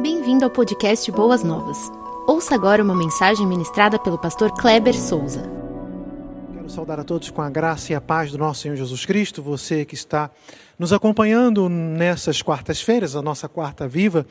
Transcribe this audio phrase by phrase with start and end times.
[0.00, 1.76] Bem-vindo ao podcast Boas Novas.
[2.24, 5.42] Ouça agora uma mensagem ministrada pelo pastor Kleber Souza.
[6.52, 9.42] Quero saudar a todos com a graça e a paz do nosso Senhor Jesus Cristo,
[9.42, 10.30] você que está
[10.78, 14.24] nos acompanhando nessas quartas-feiras, a nossa quarta viva.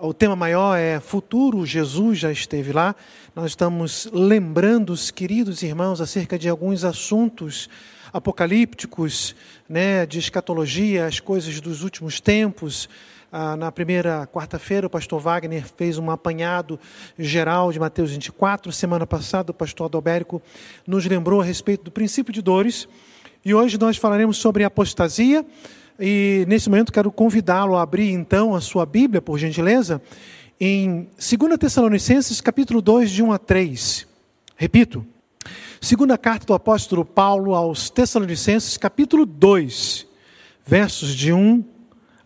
[0.00, 2.96] O tema maior é Futuro, Jesus já esteve lá.
[3.36, 7.68] Nós estamos lembrando os queridos irmãos acerca de alguns assuntos
[8.14, 9.36] apocalípticos,
[9.68, 12.88] né, de escatologia, as coisas dos últimos tempos,
[13.36, 16.78] ah, na primeira quarta-feira, o pastor Wagner fez um apanhado
[17.18, 18.70] geral de Mateus 24.
[18.70, 20.40] Semana passada, o pastor Adalbérico
[20.86, 22.86] nos lembrou a respeito do princípio de dores.
[23.44, 25.44] E hoje nós falaremos sobre apostasia.
[25.98, 30.00] E nesse momento quero convidá-lo a abrir então a sua Bíblia, por gentileza,
[30.60, 34.06] em 2 Tessalonicenses, capítulo 2, de 1 a 3.
[34.54, 35.04] Repito,
[35.80, 40.06] segunda carta do apóstolo Paulo aos Tessalonicenses, capítulo 2,
[40.64, 41.73] versos de 1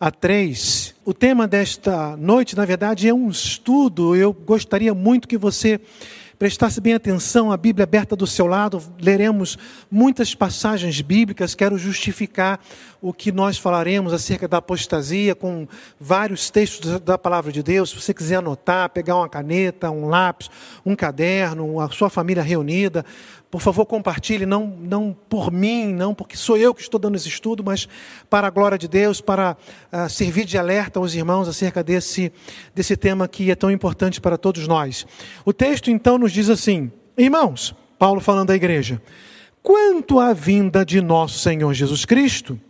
[0.01, 0.95] a 3.
[1.05, 4.15] O tema desta noite, na verdade, é um estudo.
[4.15, 5.81] Eu gostaria muito que você
[6.39, 8.81] prestasse bem atenção à Bíblia aberta do seu lado.
[9.01, 9.59] Leremos
[9.91, 11.53] muitas passagens bíblicas.
[11.53, 12.61] Quero justificar
[13.01, 15.67] o que nós falaremos acerca da apostasia com
[15.99, 17.91] vários textos da palavra de Deus.
[17.91, 20.49] Se você quiser anotar, pegar uma caneta, um lápis,
[20.87, 23.05] um caderno, a sua família reunida,
[23.51, 27.29] por favor, compartilhe, não, não por mim, não porque sou eu que estou dando esse
[27.29, 27.89] estudo, mas
[28.29, 29.57] para a glória de Deus, para
[29.91, 32.31] uh, servir de alerta aos irmãos acerca desse,
[32.75, 35.07] desse tema que é tão importante para todos nós.
[35.47, 39.01] O texto então nos diz assim: Irmãos, Paulo falando à igreja,
[39.63, 42.61] quanto à vinda de nosso Senhor Jesus Cristo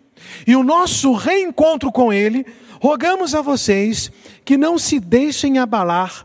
[0.46, 2.46] e o nosso reencontro com Ele,
[2.80, 4.12] rogamos a vocês
[4.44, 6.24] que não se deixem abalar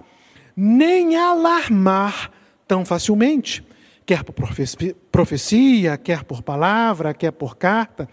[0.56, 2.30] nem alarmar
[2.68, 3.64] tão facilmente
[4.06, 4.34] quer por
[5.12, 8.08] profecia, quer por palavra, quer por carta,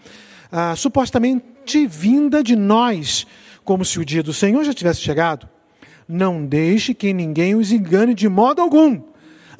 [0.51, 3.25] ah, supostamente vinda de nós,
[3.63, 5.47] como se o dia do Senhor já tivesse chegado.
[6.07, 9.01] Não deixe que ninguém os engane de modo algum.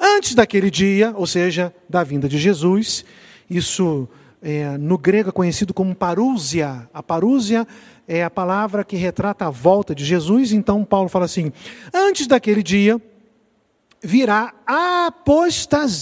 [0.00, 3.04] Antes daquele dia, ou seja, da vinda de Jesus,
[3.48, 4.08] isso
[4.42, 6.88] é, no grego é conhecido como parúzia.
[6.92, 7.66] A parúzia
[8.08, 10.52] é a palavra que retrata a volta de Jesus.
[10.52, 11.52] Então, Paulo fala assim:
[11.94, 13.00] antes daquele dia,
[14.02, 15.96] virá apostasia,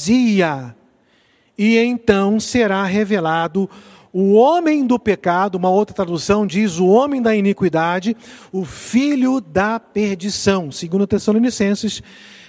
[1.59, 3.69] e então será revelado
[4.12, 8.16] o homem do pecado, uma outra tradução diz o homem da iniquidade,
[8.50, 10.72] o filho da perdição.
[10.72, 12.03] Segundo Tessalonicenses,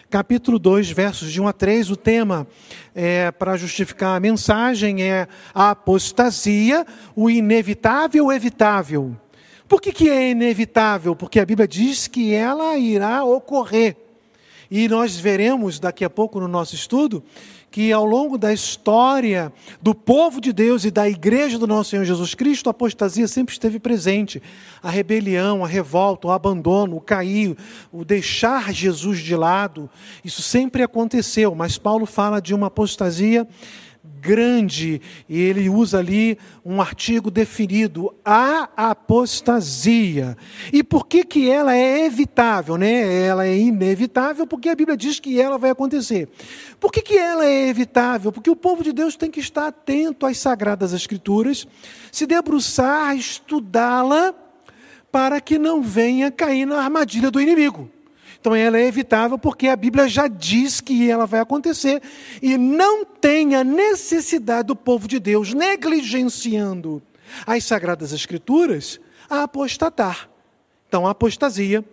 [0.10, 2.48] capítulo 2, versos de 1 a 3, o tema
[2.96, 6.84] é, para justificar a mensagem é a apostasia,
[7.16, 9.16] o inevitável evitável.
[9.68, 11.16] Por que, que é inevitável?
[11.16, 13.96] Porque a Bíblia diz que ela irá ocorrer.
[14.72, 17.22] E nós veremos daqui a pouco no nosso estudo
[17.70, 19.52] que ao longo da história
[19.82, 23.54] do povo de Deus e da igreja do nosso Senhor Jesus Cristo, a apostasia sempre
[23.54, 24.42] esteve presente.
[24.82, 27.58] A rebelião, a revolta, o abandono, o cair,
[27.92, 29.90] o deixar Jesus de lado,
[30.24, 33.46] isso sempre aconteceu, mas Paulo fala de uma apostasia
[34.22, 40.38] grande, e ele usa ali um artigo definido, a apostasia.
[40.72, 42.78] E por que, que ela é evitável?
[42.78, 43.24] Né?
[43.24, 46.30] Ela é inevitável porque a Bíblia diz que ela vai acontecer.
[46.80, 48.32] Por que, que ela é evitável?
[48.32, 51.68] Porque o povo de Deus tem que estar atento às Sagradas Escrituras,
[52.12, 54.36] se debruçar, estudá-la,
[55.12, 57.90] para que não venha cair na armadilha do inimigo.
[58.42, 62.02] Então ela é evitável porque a Bíblia já diz que ela vai acontecer
[62.42, 67.04] e não tem a necessidade do povo de Deus negligenciando
[67.46, 70.28] as sagradas escrituras a apostatar.
[70.88, 71.86] Então a apostasia,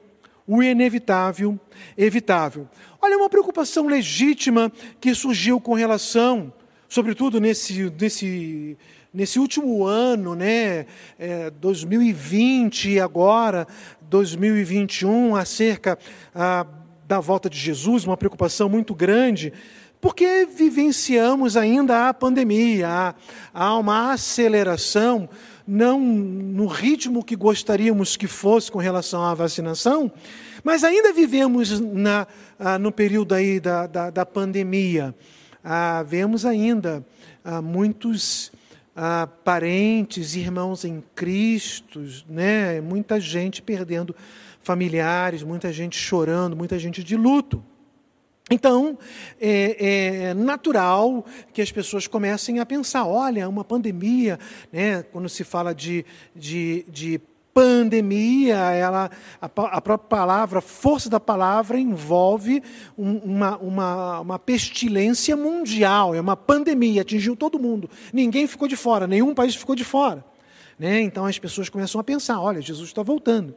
[0.47, 1.60] o inevitável,
[1.98, 2.66] evitável.
[3.00, 6.50] Olha uma preocupação legítima que surgiu com relação,
[6.88, 8.75] sobretudo nesse nesse
[9.12, 10.86] nesse último ano, né,
[11.19, 13.66] é, 2020 e agora
[14.02, 15.98] 2021, acerca
[16.34, 16.66] ah,
[17.06, 19.52] da volta de Jesus, uma preocupação muito grande,
[20.00, 23.14] porque vivenciamos ainda a pandemia, há,
[23.52, 25.28] há uma aceleração,
[25.66, 30.10] não no ritmo que gostaríamos que fosse com relação à vacinação,
[30.62, 32.27] mas ainda vivemos na,
[32.59, 35.15] ah, no período aí da, da, da pandemia.
[35.62, 37.04] Ah, vemos ainda
[37.44, 38.53] ah, muitos
[39.00, 42.80] ah, parentes, irmãos em Cristo, né?
[42.80, 44.15] muita gente perdendo
[44.60, 47.62] familiares, muita gente chorando, muita gente de luto.
[48.50, 48.98] Então,
[49.41, 54.36] é, é, natural que as pessoas comecem a pensar: olha, uma pandemia,
[54.72, 55.04] né?
[55.04, 56.04] quando se fala de,
[56.34, 57.21] de, de
[57.53, 59.10] pandemia, ela,
[59.41, 62.62] a, a, própria palavra, a força da palavra envolve
[62.97, 67.91] um, uma, uma, uma pestilência mundial, é uma pandemia, atingiu todo mundo.
[68.12, 70.24] Ninguém ficou de fora, nenhum país ficou de fora.
[70.78, 71.00] Né?
[71.00, 73.54] Então as pessoas começam a pensar: olha, Jesus está voltando.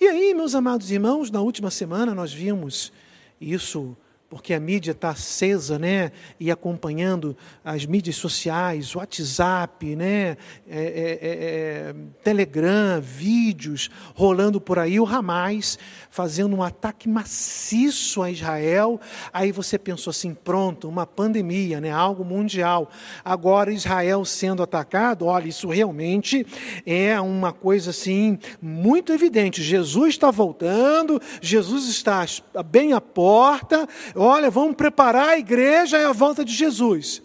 [0.00, 2.92] E aí, meus amados irmãos, na última semana nós vimos
[3.40, 3.96] isso
[4.32, 10.78] porque a mídia está acesa, né, e acompanhando as mídias sociais, WhatsApp, né, é, é,
[10.80, 11.94] é, é,
[12.24, 18.98] Telegram, vídeos rolando por aí, o Hamas fazendo um ataque maciço a Israel.
[19.34, 22.90] Aí você pensou assim, pronto, uma pandemia, né, algo mundial.
[23.22, 26.46] Agora Israel sendo atacado, olha, isso realmente
[26.86, 29.62] é uma coisa assim muito evidente.
[29.62, 32.24] Jesus está voltando, Jesus está
[32.64, 33.86] bem à porta
[34.22, 37.22] olha, vamos preparar a igreja e a volta de Jesus.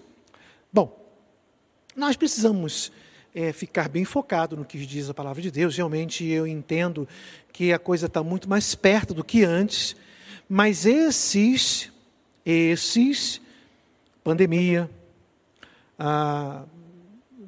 [0.72, 0.98] Bom,
[1.96, 2.92] nós precisamos
[3.34, 5.76] é, ficar bem focado no que diz a palavra de Deus.
[5.78, 7.08] Realmente eu entendo
[7.54, 9.96] que a coisa está muito mais perto do que antes,
[10.50, 11.92] mas esses,
[12.46, 13.42] esses,
[14.24, 14.90] pandemia,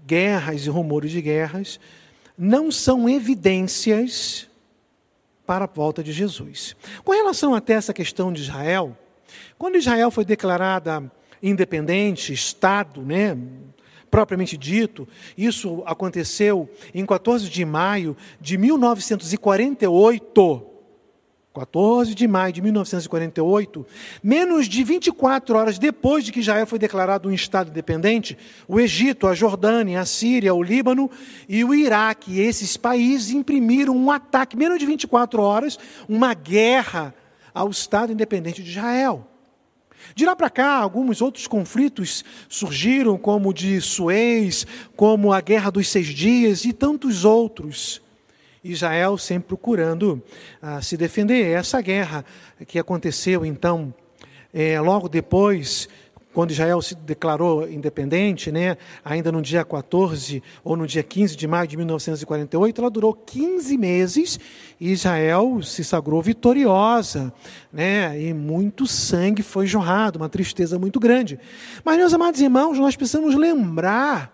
[0.06, 1.80] guerras e rumores de guerras,
[2.38, 4.48] não são evidências
[5.46, 6.76] para a volta de Jesus.
[7.04, 8.96] Com relação até essa questão de Israel,
[9.58, 11.10] quando Israel foi declarada
[11.42, 13.38] independente, Estado, né,
[14.10, 20.66] propriamente dito, isso aconteceu em 14 de maio de 1948.
[21.52, 23.86] 14 de maio de 1948,
[24.24, 28.38] menos de 24 horas depois de que Israel foi declarado um Estado independente,
[28.68, 31.10] o Egito, a Jordânia, a Síria, o Líbano
[31.50, 37.16] e o Iraque, esses países imprimiram um ataque, menos de 24 horas, uma guerra
[37.54, 39.28] ao Estado independente de Israel.
[40.16, 44.66] De lá para cá, alguns outros conflitos surgiram, como o de Suez,
[44.96, 48.02] como a Guerra dos Seis Dias e tantos outros.
[48.64, 50.22] Israel sempre procurando
[50.62, 51.48] ah, se defender.
[51.48, 52.26] Essa guerra
[52.68, 53.94] que aconteceu, então,
[54.54, 55.88] é, logo depois
[56.40, 61.46] quando Israel se declarou independente, né, ainda no dia 14 ou no dia 15 de
[61.46, 64.40] maio de 1948, ela durou 15 meses
[64.80, 67.34] e Israel se sagrou vitoriosa,
[67.74, 71.38] né, e muito sangue foi jorrado, uma tristeza muito grande.
[71.84, 74.34] Mas, meus amados irmãos, nós precisamos lembrar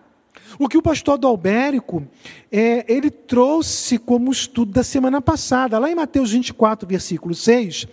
[0.60, 2.06] o que o pastor Adalbérico,
[2.52, 7.88] é, ele trouxe como estudo da semana passada, lá em Mateus 24, versículo 6,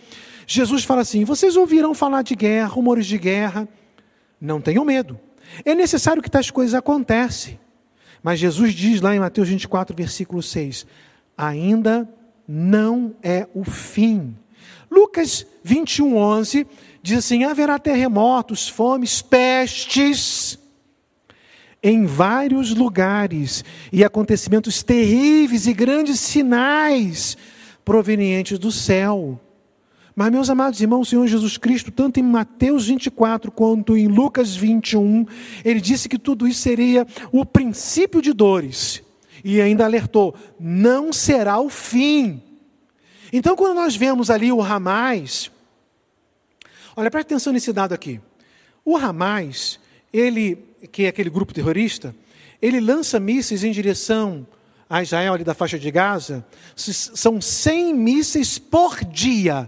[0.45, 3.68] Jesus fala assim: Vocês ouvirão falar de guerra, rumores de guerra,
[4.45, 5.19] não tenham medo.
[5.63, 7.57] É necessário que tais coisas aconteçam.
[8.22, 10.86] Mas Jesus diz lá em Mateus 24, versículo 6:
[11.38, 12.07] ainda
[12.48, 14.36] não é o fim.
[14.90, 16.68] Lucas 21, 11
[17.01, 20.60] diz assim: haverá terremotos, fomes, pestes
[21.81, 27.38] em vários lugares e acontecimentos terríveis e grandes sinais
[27.84, 29.38] provenientes do céu.
[30.15, 34.56] Mas, meus amados irmãos, o Senhor Jesus Cristo, tanto em Mateus 24 quanto em Lucas
[34.56, 35.25] 21,
[35.65, 39.01] ele disse que tudo isso seria o princípio de dores.
[39.44, 42.42] E ainda alertou: não será o fim.
[43.31, 45.50] Então, quando nós vemos ali o Ramais,
[46.95, 48.21] olha, presta atenção nesse dado aqui.
[48.86, 49.80] O Ramais,
[50.13, 50.60] ele,
[50.92, 52.15] que é aquele grupo terrorista,
[52.62, 54.45] ele lança mísseis em direção
[54.88, 56.45] a Israel ali da faixa de Gaza,
[56.75, 59.68] são 100 mísseis por dia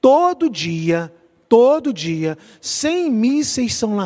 [0.00, 1.12] todo dia
[1.50, 3.96] todo dia, 100 mísseis são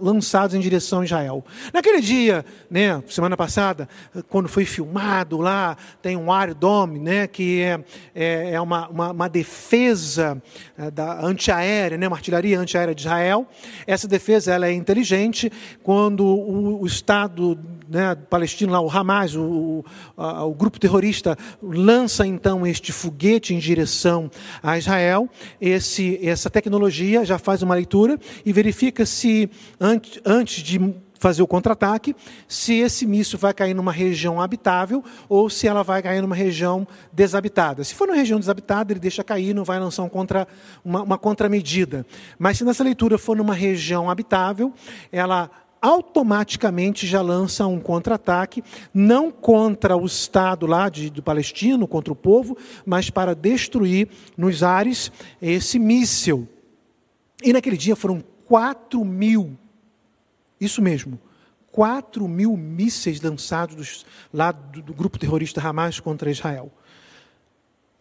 [0.00, 1.44] lançados em direção a Israel.
[1.74, 3.88] Naquele dia, né, semana passada,
[4.28, 7.84] quando foi filmado lá, tem um Iron Dome, né, que é,
[8.14, 10.40] é, é uma, uma, uma, defesa
[10.78, 13.48] é, da antiaérea, né, uma artilharia antiaérea de Israel.
[13.84, 15.50] Essa defesa ela é inteligente.
[15.82, 17.58] Quando o, o Estado
[17.92, 19.84] né, palestino, lá, o Hamas, o,
[20.16, 24.30] o, o grupo terrorista, lança então este foguete em direção
[24.62, 25.28] a Israel,
[25.60, 29.50] esse, essa tecnologia já faz uma leitura e verifica se,
[30.24, 30.78] antes de
[31.22, 32.16] fazer o contra-ataque,
[32.48, 36.84] se esse míssil vai cair numa região habitável ou se ela vai cair numa região
[37.12, 37.84] desabitada.
[37.84, 40.48] Se for numa região desabitada, ele deixa cair, não vai lançar um contra,
[40.84, 42.04] uma, uma contramedida.
[42.36, 44.74] Mas se nessa leitura for numa região habitável,
[45.12, 45.48] ela
[45.82, 48.62] automaticamente já lança um contra-ataque,
[48.94, 54.08] não contra o Estado lá de, do Palestino, contra o povo, mas para destruir
[54.38, 55.10] nos ares
[55.42, 56.48] esse míssil.
[57.42, 59.58] E naquele dia foram 4 mil,
[60.60, 61.18] isso mesmo,
[61.72, 66.70] 4 mil mísseis lançados dos, lá do, do, grupo terrorista Hamas contra Israel.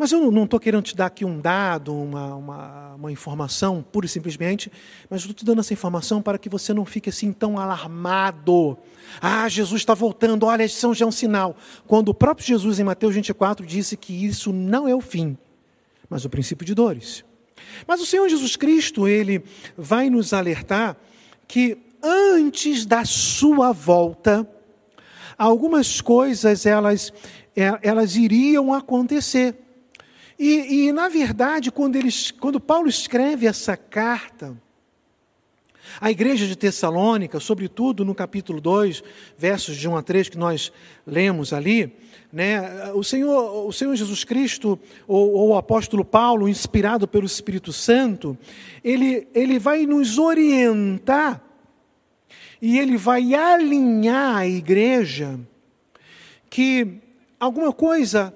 [0.01, 4.07] Mas eu não estou querendo te dar aqui um dado, uma, uma, uma informação, pura
[4.07, 4.71] e simplesmente,
[5.07, 8.75] mas estou te dando essa informação para que você não fique assim tão alarmado.
[9.21, 11.55] Ah, Jesus está voltando, olha, isso já é um sinal.
[11.85, 15.37] Quando o próprio Jesus, em Mateus 24, disse que isso não é o fim,
[16.09, 17.23] mas o princípio de dores.
[17.85, 19.43] Mas o Senhor Jesus Cristo, ele
[19.77, 20.97] vai nos alertar
[21.47, 24.49] que antes da sua volta,
[25.37, 27.13] algumas coisas elas,
[27.55, 29.67] é, elas iriam acontecer.
[30.43, 34.57] E, e na verdade, quando, eles, quando Paulo escreve essa carta,
[35.99, 39.03] a igreja de Tessalônica, sobretudo no capítulo 2,
[39.37, 40.73] versos de 1 a 3 que nós
[41.05, 41.95] lemos ali,
[42.33, 47.71] né, o, Senhor, o Senhor Jesus Cristo, ou, ou o apóstolo Paulo, inspirado pelo Espírito
[47.71, 48.35] Santo,
[48.83, 51.39] ele, ele vai nos orientar
[52.59, 55.39] e ele vai alinhar a igreja
[56.49, 56.99] que
[57.39, 58.33] alguma coisa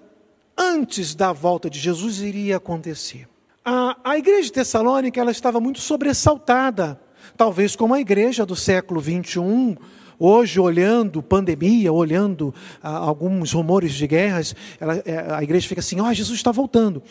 [0.57, 3.27] antes da volta de Jesus iria acontecer.
[3.63, 6.99] A, a igreja de Tessalônica ela estava muito sobressaltada,
[7.35, 9.75] talvez como a igreja do século 21,
[10.19, 15.99] hoje olhando pandemia, olhando ah, alguns rumores de guerras, ela, é, a igreja fica assim:
[15.99, 17.01] ó, oh, Jesus está voltando.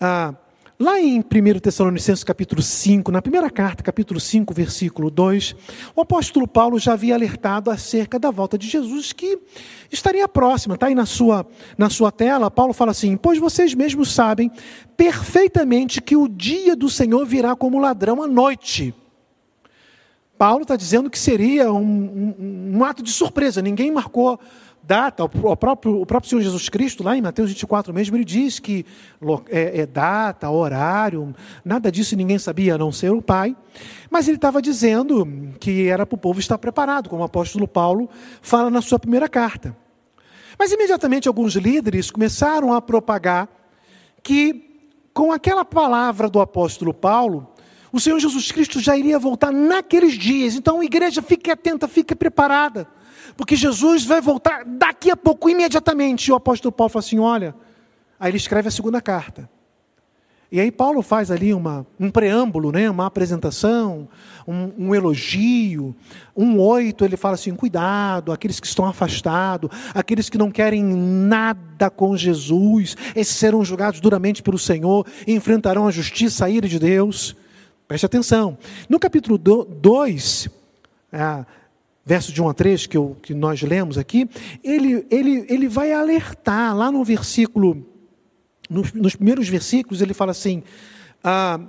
[0.00, 0.34] Ah,
[0.76, 5.54] Lá em 1 Tessalonicenses capítulo 5, na primeira carta, capítulo 5, versículo 2,
[5.94, 9.38] o apóstolo Paulo já havia alertado acerca da volta de Jesus que
[9.88, 10.74] estaria próxima.
[10.74, 11.46] Está aí na sua,
[11.78, 14.50] na sua tela, Paulo fala assim, pois vocês mesmos sabem
[14.96, 18.92] perfeitamente que o dia do Senhor virá como ladrão à noite.
[20.36, 24.40] Paulo está dizendo que seria um, um, um ato de surpresa, ninguém marcou
[24.86, 28.58] data, o próprio, o próprio Senhor Jesus Cristo, lá em Mateus 24 mesmo, ele diz
[28.58, 28.84] que
[29.48, 33.56] é, é data, horário, nada disso ninguém sabia a não ser o Pai,
[34.10, 35.26] mas ele estava dizendo
[35.58, 38.08] que era para o povo estar preparado, como o apóstolo Paulo
[38.42, 39.74] fala na sua primeira carta.
[40.58, 43.48] Mas imediatamente alguns líderes começaram a propagar
[44.22, 47.48] que, com aquela palavra do apóstolo Paulo,
[47.90, 50.54] o Senhor Jesus Cristo já iria voltar naqueles dias.
[50.54, 52.86] Então, igreja, fique atenta, fique preparada
[53.36, 56.28] porque Jesus vai voltar daqui a pouco, imediatamente.
[56.28, 57.54] E o apóstolo Paulo fala assim: olha,
[58.18, 59.48] aí ele escreve a segunda carta.
[60.54, 64.08] E aí Paulo faz ali uma, um preâmbulo, né, uma apresentação,
[64.46, 65.96] um, um, elogio,
[66.36, 71.90] um oito, ele fala assim, cuidado, aqueles que estão afastados, aqueles que não querem nada
[71.90, 76.78] com Jesus, esses serão julgados duramente pelo Senhor e enfrentarão a justiça, a ira de
[76.78, 77.34] Deus.
[77.88, 78.56] Preste atenção.
[78.88, 80.48] No capítulo 2,
[82.04, 84.28] verso de 1 a 3, que, eu, que nós lemos aqui,
[84.62, 87.86] ele, ele, ele vai alertar, lá no versículo,
[88.68, 90.62] nos, nos primeiros versículos, ele fala assim:
[91.22, 91.60] ah,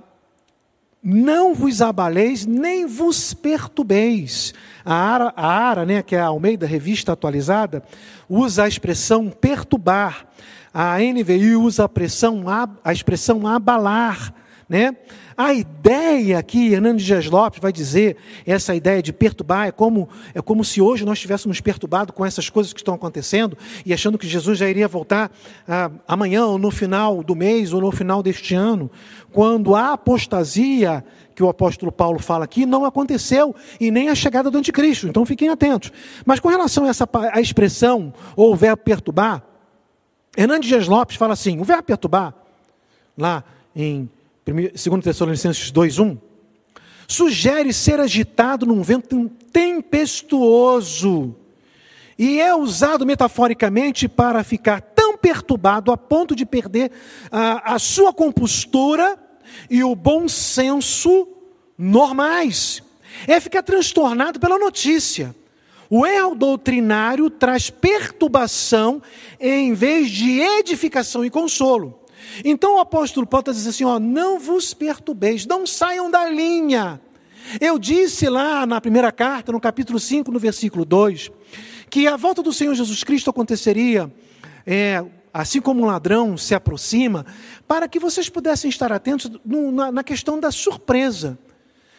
[1.07, 4.53] não vos abaleis, nem vos perturbeis.
[4.83, 7.83] A Ara, a Ara né, que é a Almeida Revista Atualizada,
[8.27, 10.27] usa a expressão perturbar.
[10.73, 12.43] A NVI usa a, expressão,
[12.83, 14.33] a expressão abalar.
[14.67, 14.95] Né?
[15.37, 18.17] A ideia aqui, Hernandes Dias Lopes vai dizer,
[18.47, 22.49] essa ideia de perturbar, é como, é como se hoje nós estivéssemos perturbados com essas
[22.49, 23.55] coisas que estão acontecendo
[23.85, 25.31] e achando que Jesus já iria voltar
[25.67, 28.89] ah, amanhã, ou no final do mês, ou no final deste ano,
[29.31, 31.05] quando a apostasia
[31.35, 35.25] que o apóstolo Paulo fala aqui não aconteceu e nem a chegada do anticristo, então
[35.25, 35.91] fiquem atentos.
[36.25, 39.43] Mas com relação a essa a expressão, ou o verbo perturbar,
[40.35, 42.33] Hernandes Dias Lopes fala assim: o verbo perturbar,
[43.17, 43.43] lá
[43.75, 44.09] em
[44.45, 46.19] 2 Tessalonicenses 2,1,
[47.07, 51.35] sugere ser agitado num vento tempestuoso
[52.17, 56.91] e é usado metaforicamente para ficar tão perturbado a ponto de perder
[57.31, 59.17] a, a sua compostura
[59.69, 61.27] e o bom senso
[61.77, 62.83] normais.
[63.27, 65.35] É ficar transtornado pela notícia.
[65.89, 69.01] O erro doutrinário traz perturbação
[69.39, 72.04] em vez de edificação e consolo.
[72.43, 76.99] Então o apóstolo Paulo está dizendo assim: ó, não vos perturbeis, não saiam da linha.
[77.61, 81.31] Eu disse lá na primeira carta, no capítulo 5, no versículo 2,
[81.89, 84.11] que a volta do Senhor Jesus Cristo aconteceria,
[84.65, 87.25] é, assim como um ladrão se aproxima,
[87.67, 91.37] para que vocês pudessem estar atentos no, na, na, questão da surpresa.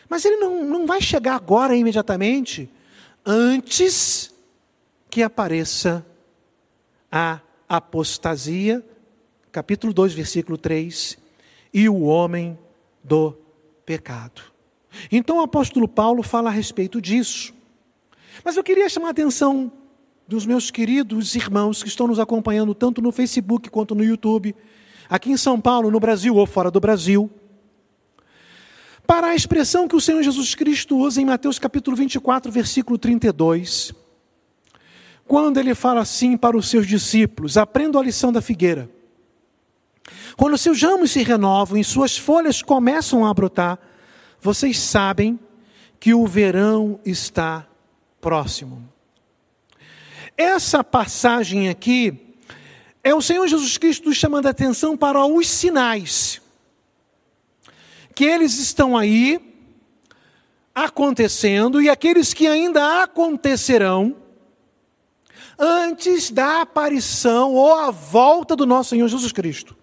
[0.09, 2.69] Mas ele não, não vai chegar agora imediatamente,
[3.25, 4.33] antes
[5.09, 6.05] que apareça
[7.11, 8.85] a apostasia
[9.57, 11.17] capítulo 2, versículo 3,
[11.73, 12.59] e o homem
[13.03, 13.35] do
[13.87, 14.43] pecado.
[15.11, 17.55] Então o apóstolo Paulo fala a respeito disso.
[18.45, 19.73] Mas eu queria chamar a atenção
[20.29, 24.55] dos meus queridos irmãos que estão nos acompanhando tanto no Facebook quanto no YouTube,
[25.09, 27.31] aqui em São Paulo, no Brasil ou fora do Brasil,
[29.07, 33.95] para a expressão que o Senhor Jesus Cristo usa em Mateus capítulo 24, versículo 32,
[35.27, 38.95] quando ele fala assim para os seus discípulos: aprendam a lição da figueira.
[40.37, 43.79] Quando seus ramos se renovam e suas folhas começam a brotar,
[44.41, 45.39] vocês sabem
[45.99, 47.67] que o verão está
[48.21, 48.87] próximo.
[50.37, 52.37] Essa passagem aqui
[53.03, 56.41] é o Senhor Jesus Cristo chamando a atenção para os sinais.
[58.15, 59.41] Que eles estão aí
[60.75, 64.17] acontecendo e aqueles que ainda acontecerão
[65.59, 69.76] antes da aparição ou a volta do nosso Senhor Jesus Cristo.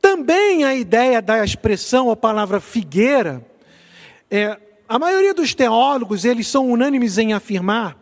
[0.00, 3.44] Também a ideia da expressão, a palavra figueira,
[4.30, 7.96] é, a maioria dos teólogos, eles são unânimes em afirmar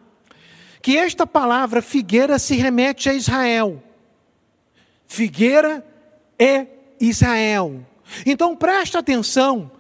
[0.81, 3.83] que esta palavra figueira se remete a Israel.
[5.07, 5.85] Figueira
[6.39, 6.67] é
[7.01, 7.85] Israel.
[8.25, 9.71] Então preste atenção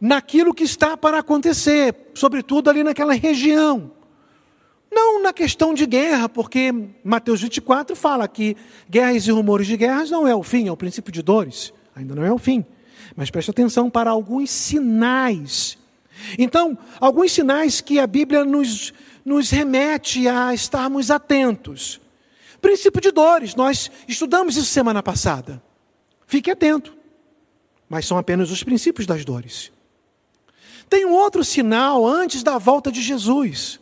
[0.00, 3.92] naquilo que está para acontecer, sobretudo ali naquela região.
[4.96, 6.72] Não na questão de guerra, porque
[7.04, 8.56] Mateus 24 fala que
[8.88, 11.70] guerras e rumores de guerras não é o fim, é o princípio de dores.
[11.94, 12.64] Ainda não é o fim.
[13.14, 15.76] Mas preste atenção para alguns sinais.
[16.38, 22.00] Então, alguns sinais que a Bíblia nos, nos remete a estarmos atentos.
[22.62, 25.62] Princípio de dores, nós estudamos isso semana passada.
[26.26, 26.96] Fique atento.
[27.86, 29.70] Mas são apenas os princípios das dores.
[30.88, 33.78] Tem um outro sinal antes da volta de Jesus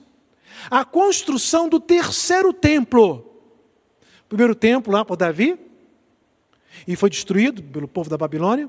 [0.71, 3.27] a construção do terceiro templo.
[4.25, 5.59] O primeiro templo lá por Davi,
[6.87, 8.69] e foi destruído pelo povo da Babilônia.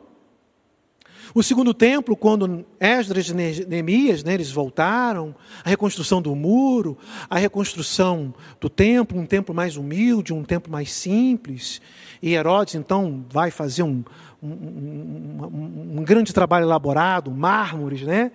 [1.34, 6.98] O segundo templo, quando Esdras e Neemias, né, eles voltaram, a reconstrução do muro,
[7.30, 11.82] a reconstrução do templo, um templo mais humilde, um templo mais simples.
[12.22, 14.04] E Herodes, então, vai fazer um,
[14.42, 18.32] um, um, um grande trabalho elaborado, mármores, né?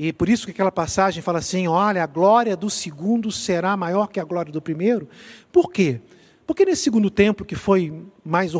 [0.00, 4.06] E por isso que aquela passagem fala assim: olha, a glória do segundo será maior
[4.06, 5.08] que a glória do primeiro.
[5.50, 6.00] Por quê?
[6.46, 7.92] Porque nesse segundo templo, que foi
[8.24, 8.54] mais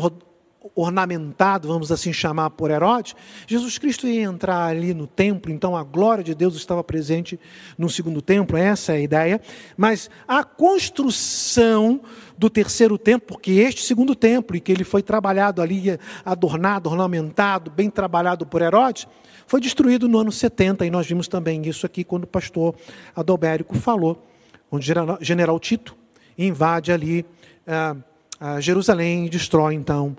[0.75, 3.15] ornamentado, vamos assim chamar, por Herodes,
[3.47, 7.39] Jesus Cristo ia entrar ali no templo, então a glória de Deus estava presente
[7.77, 9.41] no segundo templo, essa é a ideia.
[9.75, 12.01] Mas a construção
[12.37, 17.69] do terceiro templo, porque este segundo templo, e que ele foi trabalhado ali, adornado, ornamentado,
[17.69, 19.07] bem trabalhado por Herodes,
[19.45, 22.75] foi destruído no ano 70, e nós vimos também isso aqui quando o pastor
[23.15, 24.25] Adalbérico falou,
[24.71, 25.97] onde o general Tito
[26.37, 27.25] invade ali
[27.67, 27.95] ah,
[28.39, 30.15] ah, Jerusalém e destrói então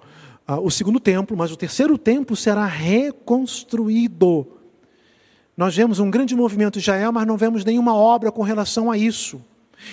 [0.59, 4.47] o segundo templo, mas o terceiro templo será reconstruído.
[5.57, 8.97] Nós vemos um grande movimento em Israel, mas não vemos nenhuma obra com relação a
[8.97, 9.41] isso.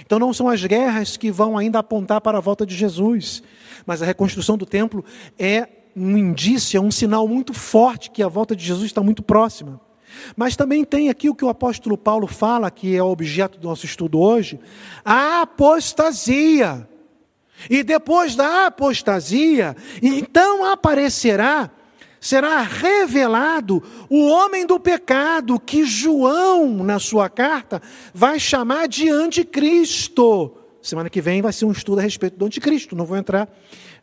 [0.05, 3.43] Então não são as guerras que vão ainda apontar para a volta de Jesus,
[3.85, 5.03] mas a reconstrução do templo
[5.37, 9.23] é um indício, é um sinal muito forte que a volta de Jesus está muito
[9.23, 9.81] próxima.
[10.35, 13.67] Mas também tem aqui o que o apóstolo Paulo fala, que é o objeto do
[13.67, 14.59] nosso estudo hoje,
[15.03, 16.87] a apostasia.
[17.69, 21.71] E depois da apostasia, então aparecerá,
[22.19, 27.81] será revelado o homem do pecado, que João, na sua carta,
[28.13, 30.55] vai chamar de anticristo.
[30.81, 33.49] Semana que vem vai ser um estudo a respeito do anticristo, não vou entrar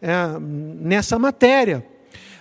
[0.03, 1.87] é, nessa matéria.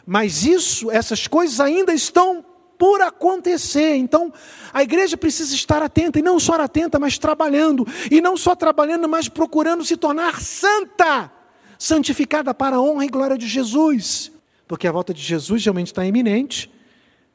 [0.05, 2.43] Mas isso, essas coisas ainda estão
[2.77, 3.95] por acontecer.
[3.95, 4.31] Então,
[4.73, 7.87] a igreja precisa estar atenta, e não só atenta, mas trabalhando.
[8.09, 11.31] E não só trabalhando, mas procurando se tornar santa,
[11.77, 14.31] santificada para a honra e glória de Jesus.
[14.67, 16.71] Porque a volta de Jesus realmente está iminente.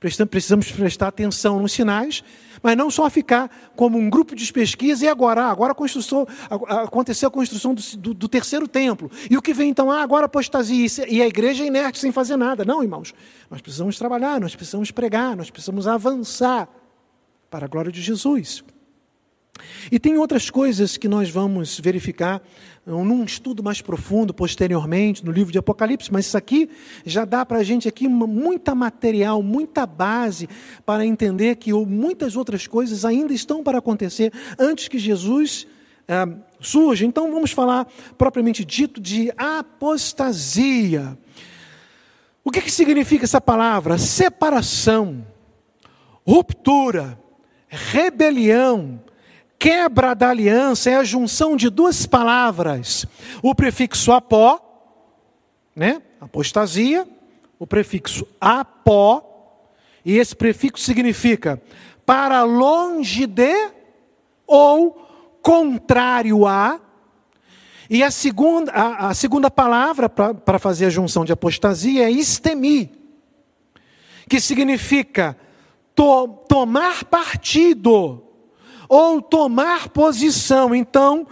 [0.01, 2.22] Precisamos prestar atenção nos sinais,
[2.62, 7.29] mas não só ficar como um grupo de pesquisa e agora, ah, agora a aconteceu
[7.29, 9.11] a construção do, do, do, terceiro templo.
[9.31, 9.90] E o que vem então?
[9.90, 12.64] Ah, agora apostasia e a igreja é inerte sem fazer nada.
[12.64, 13.14] Não, irmãos.
[13.51, 16.68] Nós precisamos trabalhar, nós precisamos pregar, nós precisamos avançar
[17.51, 18.62] para a glória de Jesus.
[19.90, 22.42] E tem outras coisas que nós vamos verificar
[22.88, 26.70] num estudo mais profundo posteriormente no livro de Apocalipse, mas isso aqui
[27.05, 30.48] já dá para a gente aqui muita material, muita base
[30.87, 35.66] para entender que muitas outras coisas ainda estão para acontecer antes que Jesus
[36.09, 36.27] é,
[36.61, 37.05] surja.
[37.05, 41.16] Então vamos falar propriamente dito de apostasia.
[42.42, 43.98] O que, que significa essa palavra?
[43.98, 45.27] Separação,
[46.27, 47.20] ruptura,
[47.68, 49.03] rebelião
[49.59, 53.07] quebra da aliança é a junção de duas palavras.
[53.42, 54.61] O prefixo apó,
[55.75, 56.01] né?
[56.21, 57.07] Apostasia,
[57.59, 59.25] o prefixo apó,
[60.05, 61.61] e esse prefixo significa
[62.07, 63.71] para longe de
[64.47, 64.92] ou
[65.42, 66.81] contrário a.
[67.90, 72.92] E a segunda, a, a segunda palavra para fazer a junção de apostasia é istemi,
[74.29, 75.37] que significa
[75.94, 78.28] to, tomar partido
[78.88, 80.74] ou tomar posição.
[80.74, 81.27] Então,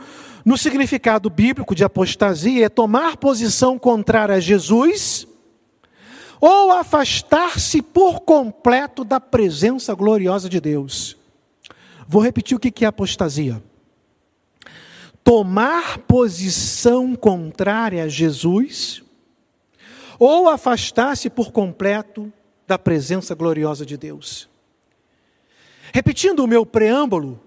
[0.45, 5.27] no significado bíblico de apostasia, é tomar posição contrária a Jesus
[6.41, 11.17] ou afastar-se por completo da presença gloriosa de Deus.
[12.07, 13.63] Vou repetir o que é apostasia.
[15.25, 19.03] Tomar posição contrária a Jesus
[20.19, 22.33] ou afastar-se por completo
[22.67, 24.49] da presença gloriosa de Deus.
[25.93, 27.41] Repetindo o meu preâmbulo,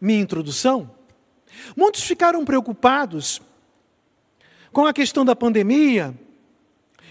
[0.00, 0.90] minha introdução,
[1.76, 3.40] muitos ficaram preocupados
[4.72, 6.14] com a questão da pandemia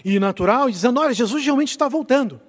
[0.04, 2.40] e natural, dizendo: olha, Jesus realmente está voltando.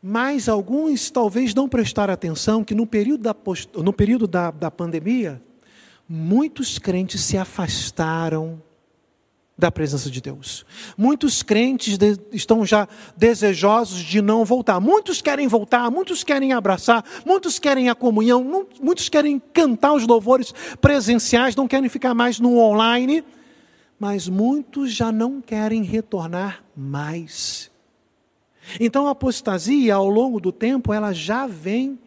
[0.00, 3.34] Mas alguns talvez não prestaram atenção que no período da,
[3.82, 5.40] no período da, da pandemia,
[6.08, 8.62] muitos crentes se afastaram
[9.56, 10.66] da presença de Deus.
[10.96, 14.80] Muitos crentes de, estão já desejosos de não voltar.
[14.80, 20.52] Muitos querem voltar, muitos querem abraçar, muitos querem a comunhão, muitos querem cantar os louvores
[20.80, 23.24] presenciais, não querem ficar mais no online,
[23.98, 27.70] mas muitos já não querem retornar mais.
[28.80, 31.98] Então a apostasia, ao longo do tempo, ela já vem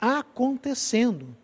[0.00, 1.36] acontecendo.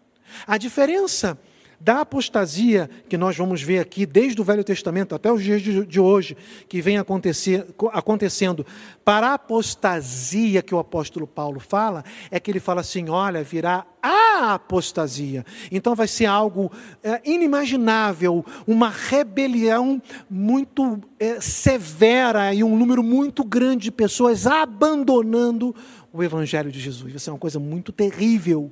[0.46, 1.38] A diferença
[1.82, 6.00] da apostasia que nós vamos ver aqui desde o Velho Testamento até os dias de,
[6.00, 6.36] hoje,
[6.68, 8.64] que vem acontecer, acontecendo,
[9.04, 13.84] para a apostasia que o apóstolo Paulo fala, é que ele fala assim: olha, virá
[14.00, 15.44] a apostasia.
[15.72, 16.70] Então vai ser algo
[17.02, 25.74] é, inimaginável, uma rebelião muito é, severa e um número muito grande de pessoas abandonando
[26.12, 27.10] o Evangelho de Jesus.
[27.10, 28.70] Vai ser uma coisa muito terrível.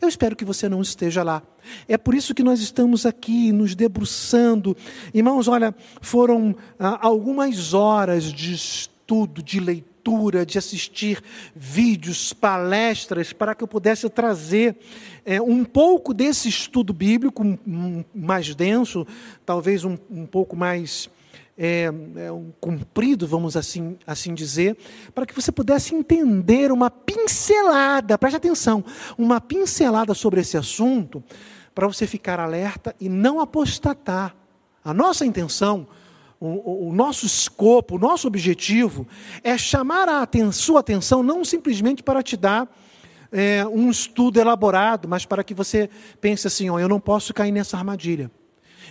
[0.00, 1.42] Eu espero que você não esteja lá.
[1.88, 4.76] É por isso que nós estamos aqui nos debruçando.
[5.12, 11.22] Irmãos, olha, foram ah, algumas horas de estudo, de leitura, de assistir
[11.54, 14.76] vídeos, palestras, para que eu pudesse trazer
[15.24, 17.42] é, um pouco desse estudo bíblico
[18.14, 19.06] mais denso,
[19.44, 21.08] talvez um, um pouco mais
[21.58, 24.76] é, é, um comprido, vamos assim, assim dizer,
[25.14, 28.84] para que você pudesse entender uma pincelada, preste atenção,
[29.16, 31.24] uma pincelada sobre esse assunto,
[31.74, 34.34] para você ficar alerta e não apostatar.
[34.84, 35.86] A nossa intenção,
[36.38, 39.06] o, o, nosso escopo, o nosso objetivo
[39.42, 42.70] é chamar a aten sua atenção não simplesmente para te dar
[43.32, 45.90] é, um estudo elaborado, mas para que você
[46.20, 48.30] pense assim: oh, eu não posso cair nessa armadilha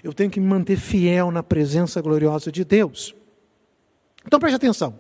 [0.05, 3.15] eu tenho que me manter fiel na presença gloriosa de Deus.
[4.23, 4.99] Então preste atenção.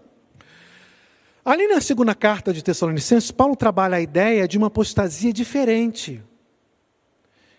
[1.45, 6.23] Ali na segunda carta de Tessalonicenses, Paulo trabalha a ideia de uma apostasia diferente,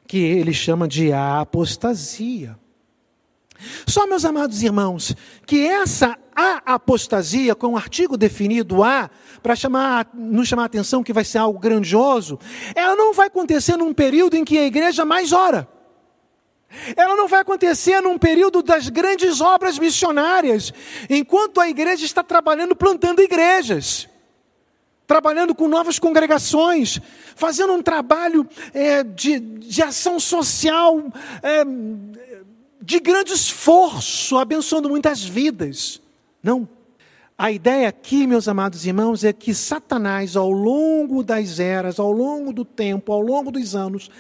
[0.09, 2.59] que ele chama de apostasia.
[3.87, 5.14] Só, meus amados irmãos,
[5.46, 9.09] que essa a apostasia, com um artigo definido A,
[9.40, 12.40] para chamar, nos chamar a atenção que vai ser algo grandioso,
[12.74, 15.75] ela não vai acontecer num período em que a igreja mais ora.
[16.96, 20.72] Ela não vai acontecer num período das grandes obras missionárias,
[21.09, 24.09] enquanto a igreja está trabalhando, plantando igrejas,
[25.07, 27.00] trabalhando com novas congregações,
[27.35, 31.05] fazendo um trabalho é, de, de ação social
[31.42, 31.64] é,
[32.83, 36.00] de grande esforço, abençoando muitas vidas.
[36.42, 36.68] Não.
[37.38, 42.50] A ideia aqui, meus amados irmãos, é que Satanás, ao longo das eras, ao longo
[42.50, 44.11] do tempo, ao longo dos anos,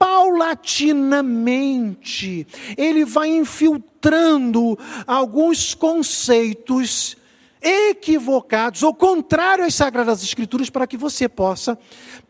[0.00, 7.18] paulatinamente, ele vai infiltrando alguns conceitos
[7.62, 11.78] equivocados ou contrários às Sagradas Escrituras para que você possa,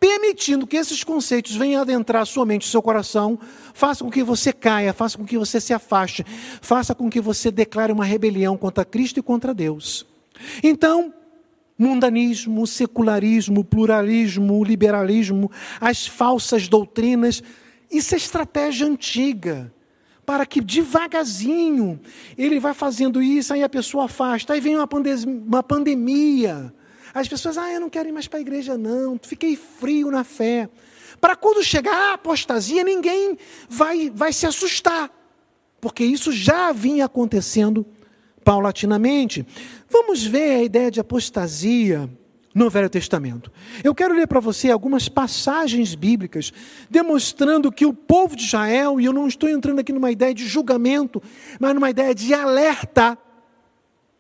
[0.01, 3.39] permitindo que esses conceitos venham adentrar sua mente, seu coração,
[3.73, 6.27] faça com que você caia, faça com que você se afaste,
[6.61, 10.05] faça com que você declare uma rebelião contra Cristo e contra Deus.
[10.61, 11.15] Então,
[11.81, 17.43] mundanismo, secularismo, pluralismo, liberalismo, as falsas doutrinas.
[17.91, 19.73] Isso é estratégia antiga.
[20.27, 21.99] Para que devagarzinho
[22.37, 24.89] ele vai fazendo isso, aí a pessoa afasta, aí vem uma,
[25.27, 26.73] uma pandemia.
[27.15, 30.23] As pessoas, ah, eu não quero ir mais para a igreja, não, fiquei frio na
[30.23, 30.69] fé.
[31.21, 33.37] Para quando chegar a apostasia, ninguém
[33.69, 35.11] vai, vai se assustar,
[35.81, 37.85] porque isso já vinha acontecendo
[38.45, 39.47] paulatinamente.
[39.89, 42.09] Vamos ver a ideia de apostasia
[42.55, 43.51] no Velho Testamento.
[43.83, 46.53] Eu quero ler para você algumas passagens bíblicas
[46.89, 50.47] demonstrando que o povo de Israel, e eu não estou entrando aqui numa ideia de
[50.47, 51.23] julgamento,
[51.59, 53.17] mas numa ideia de alerta,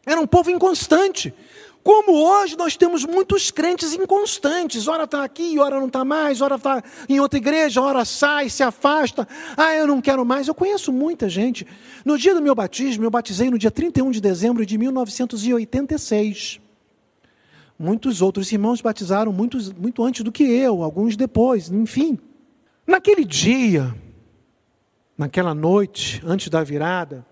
[0.06, 1.34] era um povo inconstante.
[1.82, 6.56] Como hoje nós temos muitos crentes inconstantes, ora está aqui, ora não está mais, ora
[6.56, 10.46] está em outra igreja, ora sai, se afasta, ah, eu não quero mais.
[10.46, 11.66] Eu conheço muita gente.
[12.04, 16.60] No dia do meu batismo, eu batizei no dia 31 de dezembro de 1986.
[17.78, 22.18] Muitos outros irmãos batizaram muito antes do que eu, alguns depois, enfim.
[22.86, 23.94] Naquele dia,
[25.16, 27.24] naquela noite, antes da virada,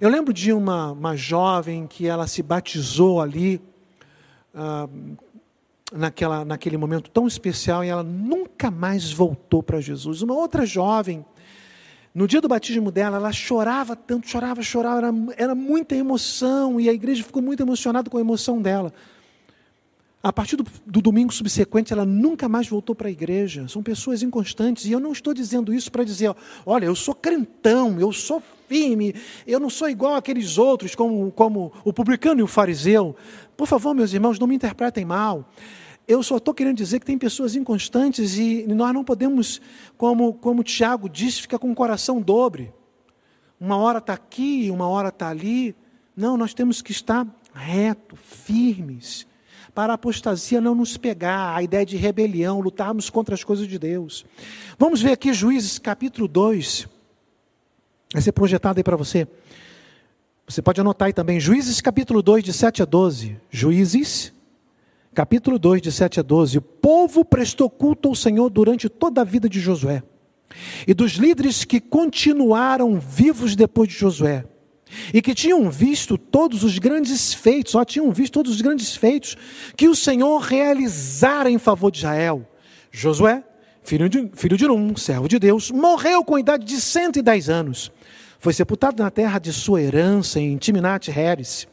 [0.00, 3.60] eu lembro de uma, uma jovem que ela se batizou ali,
[4.54, 4.88] ah,
[5.92, 10.22] naquela, naquele momento tão especial, e ela nunca mais voltou para Jesus.
[10.22, 11.24] Uma outra jovem,
[12.14, 16.88] no dia do batismo dela, ela chorava tanto, chorava, chorava, era, era muita emoção, e
[16.88, 18.92] a igreja ficou muito emocionada com a emoção dela.
[20.22, 23.68] A partir do, do, domingo subsequente, ela nunca mais voltou para a igreja.
[23.68, 24.84] São pessoas inconstantes.
[24.84, 29.14] E eu não estou dizendo isso para dizer, olha, eu sou crentão, eu sou firme,
[29.46, 33.16] eu não sou igual àqueles outros, como, como o publicano e o fariseu.
[33.56, 35.48] Por favor, meus irmãos, não me interpretem mal.
[36.06, 39.60] Eu só estou querendo dizer que tem pessoas inconstantes e nós não podemos,
[39.96, 42.72] como, como Tiago disse, ficar com o coração dobre.
[43.58, 45.74] Uma hora está aqui, uma hora está ali.
[46.16, 49.26] Não, nós temos que estar reto, firmes,
[49.74, 53.78] para a apostasia não nos pegar, a ideia de rebelião, lutarmos contra as coisas de
[53.78, 54.24] Deus.
[54.78, 56.95] Vamos ver aqui Juízes capítulo 2.
[58.16, 59.28] Vai ser projetado aí para você.
[60.48, 63.36] Você pode anotar aí também, Juízes capítulo 2, de 7 a 12.
[63.50, 64.32] Juízes
[65.12, 69.24] capítulo 2, de 7 a 12, o povo prestou culto ao Senhor durante toda a
[69.24, 70.02] vida de Josué.
[70.86, 74.46] E dos líderes que continuaram vivos depois de Josué,
[75.12, 79.36] e que tinham visto todos os grandes feitos, ó, tinham visto todos os grandes feitos
[79.76, 82.48] que o Senhor realizara em favor de Israel.
[82.90, 83.44] Josué,
[83.82, 87.92] filho de, filho de Num, servo de Deus, morreu com a idade de 110 anos.
[88.46, 91.66] Foi sepultado na terra de sua herança, em Timnat-Heres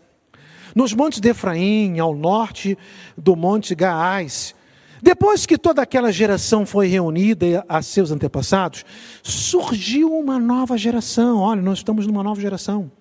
[0.73, 2.75] nos montes de Efraim, ao norte
[3.15, 4.55] do monte Gaás.
[4.99, 8.83] Depois que toda aquela geração foi reunida a seus antepassados,
[9.21, 11.37] surgiu uma nova geração.
[11.37, 12.91] Olha, nós estamos numa nova geração.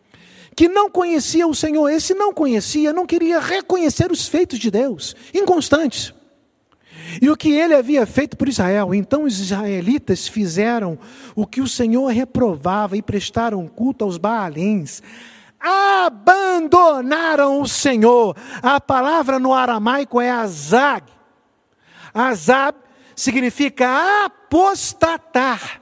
[0.55, 1.89] Que não conhecia o Senhor.
[1.89, 6.13] Esse não conhecia, não queria reconhecer os feitos de Deus, inconstantes.
[7.21, 8.95] E o que ele havia feito por Israel.
[8.95, 10.99] Então os israelitas fizeram
[11.35, 15.03] o que o Senhor reprovava e prestaram culto aos Baalins,
[15.61, 18.37] abandonaram o Senhor.
[18.63, 21.07] A palavra no aramaico é azag.
[22.13, 22.77] Azab
[23.15, 25.81] significa apostatar.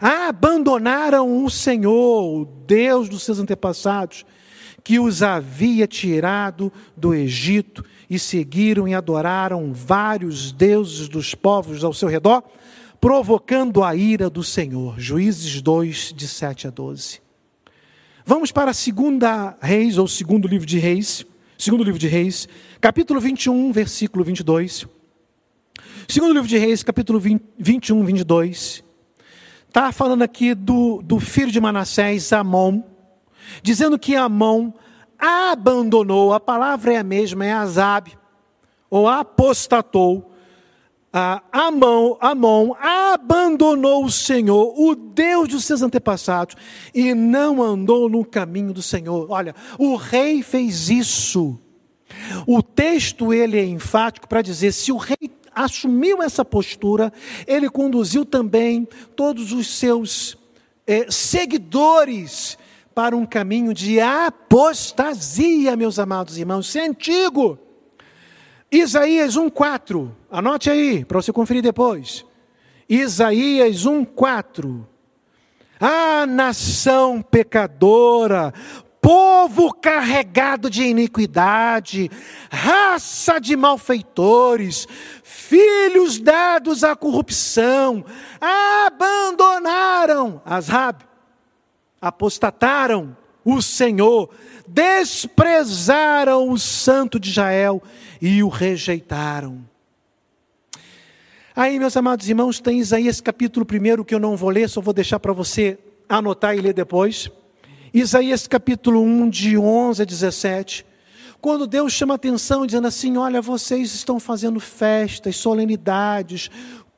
[0.00, 4.24] Abandonaram o Senhor, o Deus dos seus antepassados,
[4.84, 11.92] que os havia tirado do Egito, e seguiram e adoraram vários deuses dos povos ao
[11.92, 12.42] seu redor,
[13.00, 14.98] provocando a ira do Senhor.
[14.98, 17.20] Juízes 2, de 7 a 12.
[18.24, 21.24] Vamos para a segunda Reis, ou segundo livro de Reis,
[21.58, 22.48] segundo livro de Reis,
[22.80, 24.86] capítulo 21, versículo 22.
[26.08, 28.84] Segundo livro de Reis, capítulo 20, 21, 22.
[29.68, 32.82] Está falando aqui do, do filho de Manassés, Amon,
[33.62, 34.72] dizendo que Amon
[35.18, 38.16] abandonou, a palavra é a mesma, é Azab,
[38.90, 40.32] ou apostatou,
[41.12, 46.56] ah, Amon, Amon abandonou o Senhor, o Deus dos seus antepassados,
[46.94, 49.26] e não andou no caminho do Senhor.
[49.30, 51.58] Olha, o rei fez isso.
[52.46, 57.10] O texto ele é enfático para dizer se o rei assumiu essa postura,
[57.46, 60.36] ele conduziu também todos os seus
[60.86, 62.58] eh, seguidores
[62.96, 66.66] para um caminho de apostasia, meus amados irmãos.
[66.66, 67.58] Isso é antigo.
[68.72, 70.10] Isaías 1,4.
[70.30, 72.24] Anote aí, para você conferir depois.
[72.88, 74.82] Isaías 1,4.
[75.78, 78.54] Ah, nação pecadora,
[78.98, 82.10] povo carregado de iniquidade,
[82.50, 84.88] raça de malfeitores,
[85.22, 88.02] filhos dados à corrupção,
[88.40, 91.04] abandonaram as rab,
[92.08, 94.30] apostataram o Senhor,
[94.66, 97.82] desprezaram o Santo de Israel
[98.20, 99.64] e o rejeitaram.
[101.54, 104.92] Aí, meus amados irmãos, tem Isaías capítulo 1 que eu não vou ler, só vou
[104.92, 107.30] deixar para você anotar e ler depois.
[107.94, 110.84] Isaías capítulo 1, de 11 a 17.
[111.40, 116.50] Quando Deus chama atenção, dizendo assim: Olha, vocês estão fazendo festas, solenidades,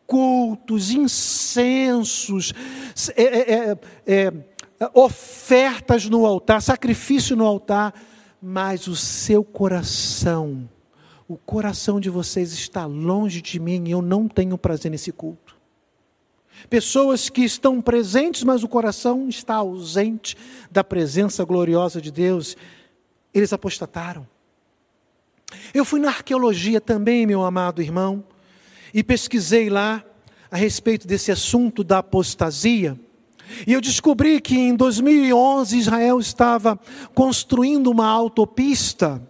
[0.09, 2.55] cultos, incensos,
[3.15, 4.33] é, é, é, é
[4.95, 7.95] ofertas no altar, sacrifício no altar,
[8.41, 10.69] mas o seu coração
[11.29, 15.59] o coração de vocês está longe de mim e eu não tenho prazer nesse culto.
[16.71, 20.35] Pessoas que estão presentes, mas o coração está ausente
[20.71, 22.57] da presença gloriosa de Deus,
[23.33, 24.27] eles apostataram.
[25.75, 28.25] Eu fui na arqueologia também, meu amado irmão,
[28.93, 30.03] e pesquisei lá
[30.51, 32.99] a respeito desse assunto da apostasia.
[33.67, 36.79] E eu descobri que em 2011 Israel estava
[37.15, 39.23] construindo uma autopista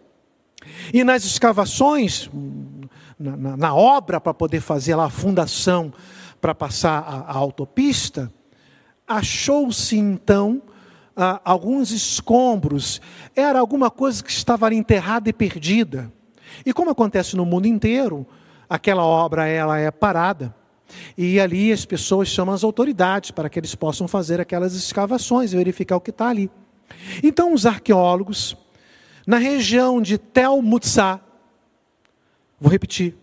[0.92, 2.30] e nas escavações,
[3.18, 5.92] na, na, na obra para poder fazer lá a fundação
[6.40, 8.32] para passar a, a autopista,
[9.06, 10.62] achou-se então
[11.16, 13.00] ah, alguns escombros.
[13.34, 16.12] Era alguma coisa que estava ali enterrada e perdida.
[16.64, 18.26] E como acontece no mundo inteiro,
[18.68, 20.54] aquela obra ela é parada.
[21.16, 25.56] E ali as pessoas chamam as autoridades para que eles possam fazer aquelas escavações e
[25.56, 26.50] verificar o que está ali.
[27.22, 28.56] Então os arqueólogos
[29.26, 31.20] na região de Tel Mutsá,
[32.58, 33.14] vou repetir,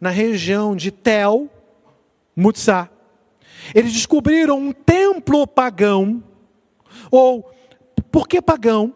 [0.00, 1.50] na região de Tel
[2.34, 2.88] Mutsá,
[3.74, 6.22] Eles descobriram um templo pagão,
[7.10, 7.50] ou
[8.10, 8.94] por que pagão?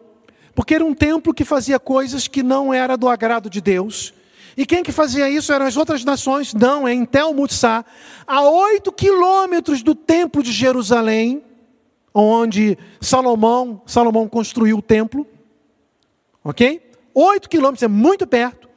[0.55, 4.13] Porque era um templo que fazia coisas que não era do agrado de Deus.
[4.55, 6.53] E quem que fazia isso eram as outras nações?
[6.53, 7.85] Não, é em Tel Mutsá,
[8.27, 11.43] a oito quilômetros do templo de Jerusalém,
[12.13, 15.25] onde Salomão, Salomão construiu o templo.
[16.43, 16.81] Ok?
[17.13, 18.69] Oito quilômetros, é muito perto.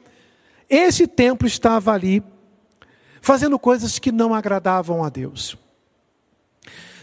[0.69, 2.23] Esse templo estava ali,
[3.21, 5.57] fazendo coisas que não agradavam a Deus.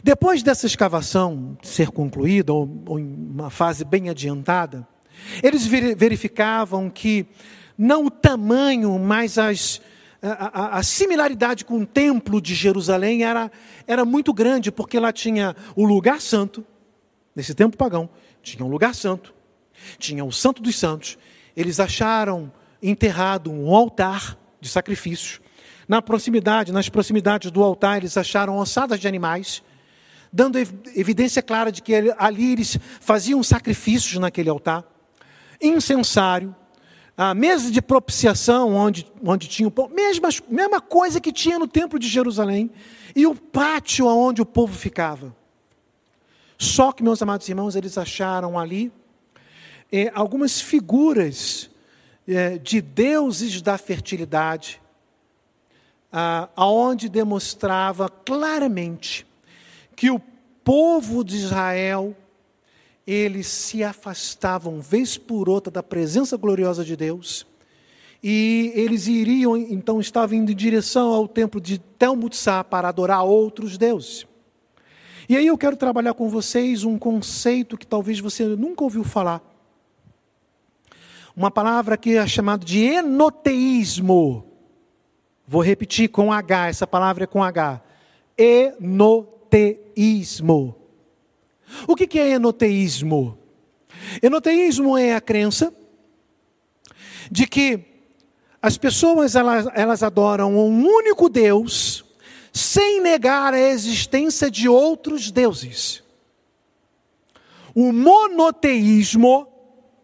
[0.03, 4.87] Depois dessa escavação ser concluída, ou, ou em uma fase bem adiantada,
[5.43, 7.27] eles verificavam que
[7.77, 9.81] não o tamanho, mas as,
[10.21, 13.51] a, a, a, similaridade com o templo de Jerusalém era,
[13.87, 16.65] era muito grande, porque lá tinha o lugar santo,
[17.35, 18.09] nesse templo pagão,
[18.43, 19.35] tinha um lugar santo,
[19.99, 21.19] tinha o Santo dos Santos.
[21.57, 25.41] Eles acharam enterrado um altar de sacrifícios.
[25.89, 29.63] Na proximidade, nas proximidades do altar, eles acharam ossadas de animais
[30.33, 34.83] dando evidência clara de que ali eles faziam sacrifícios naquele altar,
[35.61, 36.57] incensário,
[37.17, 41.69] a mesa de propiciação, onde, onde tinha o povo, mesma, mesma coisa que tinha no
[41.69, 42.71] templo de Jerusalém,
[43.15, 45.35] e o pátio onde o povo ficava.
[46.59, 48.91] Só que, meus amados irmãos, eles acharam ali
[49.91, 51.69] é, algumas figuras
[52.27, 54.81] é, de deuses da fertilidade,
[56.11, 59.27] ah, aonde demonstrava claramente
[59.97, 60.21] que o
[60.63, 62.17] povo de Israel
[63.07, 67.47] eles se afastavam vez por outra da presença gloriosa de Deus.
[68.23, 73.77] E eles iriam, então estavam indo em direção ao templo de Telmutsá para adorar outros
[73.77, 74.27] deuses.
[75.29, 79.43] E aí eu quero trabalhar com vocês um conceito que talvez você nunca ouviu falar.
[81.35, 84.47] Uma palavra que é chamada de enoteísmo.
[85.47, 87.83] Vou repetir com H, essa palavra é com H.
[88.39, 90.82] Enoteísmo enoteísmo.
[91.87, 93.39] O que é enoteísmo?
[94.23, 95.73] Enoteísmo é a crença
[97.31, 97.81] de que
[98.61, 102.05] as pessoas elas, elas adoram um único Deus
[102.53, 106.03] sem negar a existência de outros deuses.
[107.75, 109.49] O monoteísmo,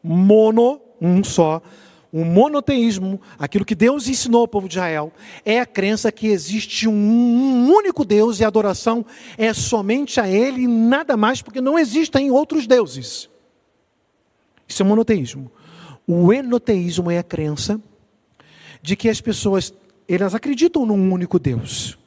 [0.03, 1.63] mono, um só,
[2.13, 5.13] o monoteísmo, aquilo que Deus ensinou ao povo de Israel,
[5.45, 9.05] é a crença que existe um único Deus e a adoração
[9.37, 13.29] é somente a Ele e nada mais, porque não existem outros deuses.
[14.67, 15.51] Isso é monoteísmo.
[16.07, 17.81] O enoteísmo é a crença
[18.81, 19.75] de que as pessoas,
[20.09, 21.99] elas acreditam num único Deus,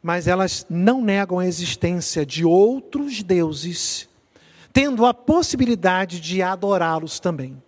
[0.00, 4.08] mas elas não negam a existência de outros deuses,
[4.72, 7.60] tendo a possibilidade de adorá-los também.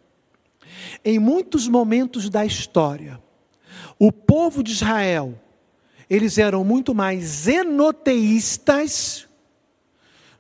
[1.05, 3.21] Em muitos momentos da história,
[3.99, 5.39] o povo de Israel,
[6.09, 9.29] eles eram muito mais enoteístas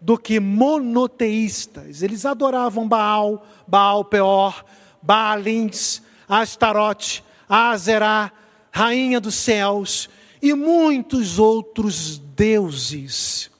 [0.00, 2.02] do que monoteístas.
[2.02, 4.64] Eles adoravam Baal, Baal Peor,
[5.00, 8.32] Baalins, Astarote, Azerá,
[8.70, 10.10] rainha dos céus
[10.42, 13.50] e muitos outros deuses.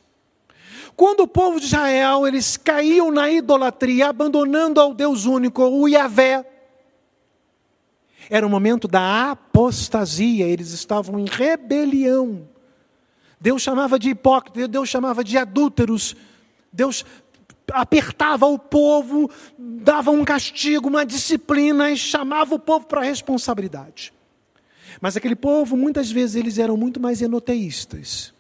[0.97, 6.45] Quando o povo de Israel, eles caíam na idolatria, abandonando ao Deus único, o Yahvé,
[8.31, 12.49] era o momento da apostasia, eles estavam em rebelião.
[13.41, 16.15] Deus chamava de hipócritas, Deus chamava de adúlteros,
[16.73, 17.05] Deus
[17.73, 24.13] apertava o povo, dava um castigo, uma disciplina e chamava o povo para a responsabilidade.
[25.01, 28.33] Mas aquele povo, muitas vezes, eles eram muito mais enoteístas.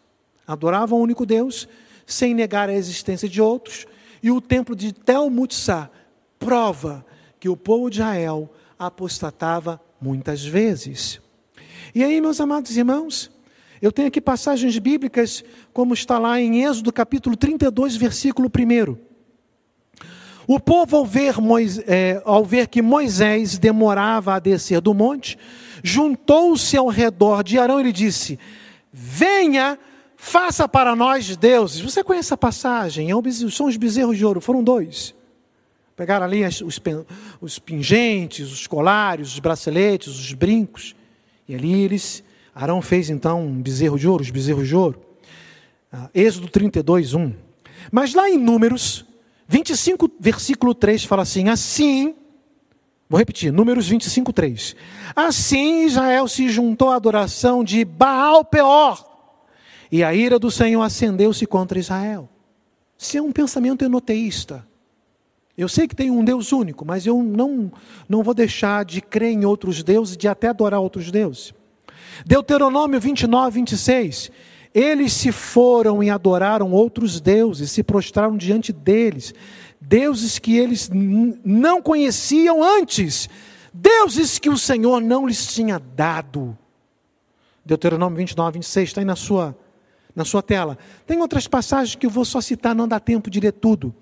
[0.47, 1.69] Adoravam o único Deus,
[2.07, 3.87] sem negar a existência de outros,
[4.23, 5.91] e o templo de Tel Mutsá
[6.39, 7.05] prova
[7.41, 8.51] que o povo de Israel
[8.87, 11.21] apostatava muitas vezes.
[11.95, 13.31] E aí, meus amados irmãos,
[13.81, 18.97] eu tenho aqui passagens bíblicas, como está lá em Êxodo capítulo 32, versículo 1.
[20.47, 25.39] O povo, ao ver, Moisés, é, ao ver que Moisés demorava a descer do monte,
[25.83, 28.39] juntou-se ao redor de Arão e lhe disse:
[28.93, 29.79] Venha,
[30.17, 31.81] faça para nós deuses.
[31.81, 33.11] Você conhece a passagem?
[33.11, 33.15] É
[33.51, 35.15] são os bezerros de ouro, foram dois.
[35.97, 36.81] Pegaram ali os,
[37.41, 40.95] os pingentes, os colares, os braceletes, os brincos.
[41.49, 42.25] E ali eles,
[42.55, 45.01] Arão fez então um bezerro de ouro, os bezerros de ouro.
[45.93, 47.33] Ah, Êxodo 32, 1.
[47.91, 49.05] Mas lá em Números
[49.47, 52.15] 25, versículo 3, fala assim: Assim,
[53.09, 54.75] vou repetir, Números 25, 3.
[55.15, 59.05] Assim Israel se juntou à adoração de Baal Peor,
[59.91, 62.29] e a ira do Senhor acendeu-se contra Israel.
[62.97, 64.67] Isso é um pensamento enoteísta.
[65.57, 67.71] Eu sei que tem um Deus único, mas eu não,
[68.09, 71.53] não vou deixar de crer em outros deuses, de até adorar outros deuses.
[72.25, 74.31] Deuteronômio 29, 26.
[74.75, 79.35] Eles se foram e adoraram outros deuses, se prostraram diante deles,
[79.79, 83.29] deuses que eles não conheciam antes,
[83.73, 86.57] deuses que o Senhor não lhes tinha dado.
[87.65, 89.55] Deuteronômio 29, 26, está aí na sua,
[90.17, 90.79] na sua tela.
[91.07, 93.95] Tem outras passagens que eu vou só citar, não dá tempo de ler tudo.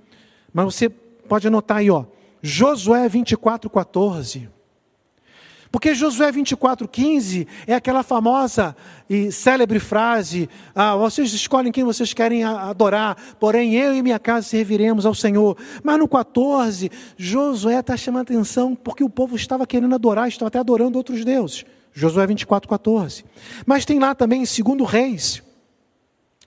[0.53, 0.90] Mas você
[1.31, 2.07] pode anotar aí, ó.
[2.43, 4.49] Josué 24, 14.
[5.70, 8.74] Porque Josué 24,15 é aquela famosa
[9.09, 14.49] e célebre frase: ah, vocês escolhem quem vocês querem adorar, porém eu e minha casa
[14.49, 15.57] serviremos ao Senhor.
[15.85, 20.59] Mas no 14, Josué está chamando atenção porque o povo estava querendo adorar, estava até
[20.59, 21.64] adorando outros deuses.
[21.93, 23.24] Josué 24,14.
[23.64, 25.45] Mas tem lá também, segundo Reis,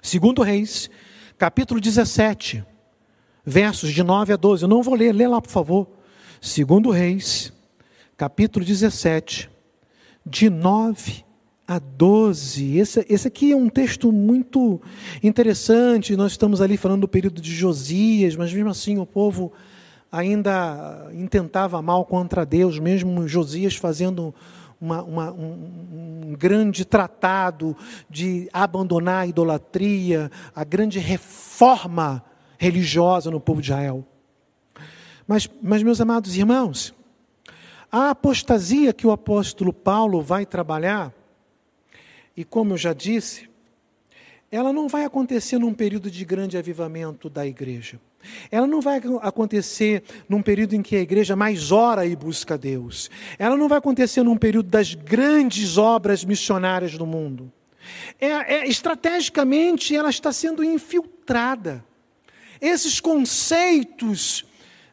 [0.02, 0.90] segundo Reis,
[1.38, 2.73] capítulo 17,
[3.46, 4.64] versos de 9 a 12.
[4.64, 5.88] Eu não vou ler, lê lá, por favor.
[6.42, 7.52] Segundo Reis
[8.16, 9.50] capítulo 17,
[10.26, 11.26] de 9
[11.68, 12.78] a 12.
[12.78, 14.82] Esse, esse aqui é um texto muito
[15.22, 16.16] interessante.
[16.16, 19.52] Nós estamos ali falando do período de Josias, mas mesmo assim o povo
[20.12, 24.34] ainda intentava mal contra Deus, mesmo Josias fazendo
[24.80, 27.76] uma, uma, um, um, grande tratado
[28.10, 32.24] de abandonar a idolatria, a grande reforma
[32.64, 34.06] religiosa no povo de Israel.
[35.28, 36.94] Mas, mas meus amados irmãos,
[37.92, 41.14] a apostasia que o apóstolo Paulo vai trabalhar,
[42.36, 43.50] e como eu já disse,
[44.50, 48.00] ela não vai acontecer num período de grande avivamento da igreja.
[48.50, 53.12] Ela não vai acontecer num período em que a igreja mais ora e busca Deus.
[53.38, 57.52] Ela não vai acontecer num período das grandes obras missionárias do mundo.
[58.20, 61.84] É, é, estrategicamente, ela está sendo infiltrada.
[62.64, 64.46] Esses conceitos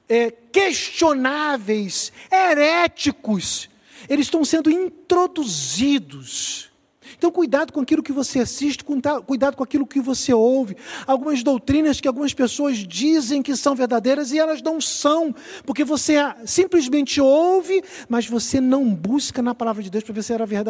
[0.09, 3.71] é, questionáveis, heréticos,
[4.09, 6.69] eles estão sendo introduzidos.
[7.17, 8.85] Então, cuidado com aquilo que você assiste,
[9.25, 10.77] cuidado com aquilo que você ouve.
[11.07, 15.33] Algumas doutrinas que algumas pessoas dizem que são verdadeiras e elas não são,
[15.65, 20.65] porque você simplesmente ouve, mas você não busca na palavra de Deus para ver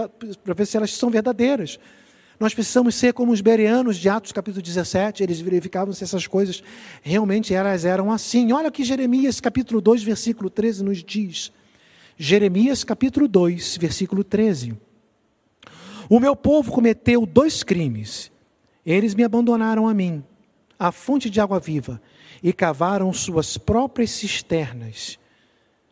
[0.55, 1.79] ver se elas são verdadeiras.
[2.41, 6.63] Nós precisamos ser como os bereanos de Atos capítulo 17, eles verificavam se essas coisas
[7.03, 8.51] realmente elas eram assim.
[8.51, 11.53] Olha o que Jeremias capítulo 2, versículo 13 nos diz.
[12.17, 14.75] Jeremias capítulo 2, versículo 13.
[16.09, 18.33] O meu povo cometeu dois crimes.
[18.87, 20.25] Eles me abandonaram a mim,
[20.79, 22.01] a fonte de água viva,
[22.43, 25.19] e cavaram suas próprias cisternas,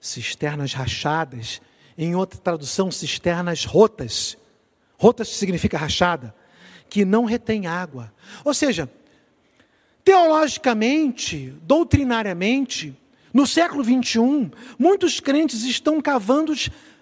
[0.00, 1.60] cisternas rachadas,
[1.96, 4.38] em outra tradução, cisternas rotas.
[4.98, 6.34] Rotas significa rachada
[6.90, 8.12] que não retém água.
[8.44, 8.90] Ou seja,
[10.04, 12.96] teologicamente, doutrinariamente,
[13.32, 16.54] no século 21, muitos crentes estão cavando,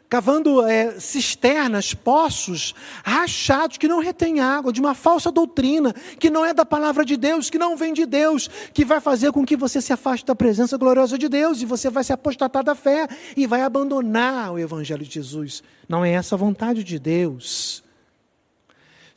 [0.09, 2.74] cavando é, cisternas, poços
[3.05, 7.16] rachados que não retêm água, de uma falsa doutrina, que não é da palavra de
[7.16, 10.34] Deus, que não vem de Deus, que vai fazer com que você se afaste da
[10.34, 14.59] presença gloriosa de Deus e você vai se apostatar da fé e vai abandonar o
[14.59, 15.62] Evangelho de Jesus.
[15.88, 17.86] Não é essa a vontade de Deus.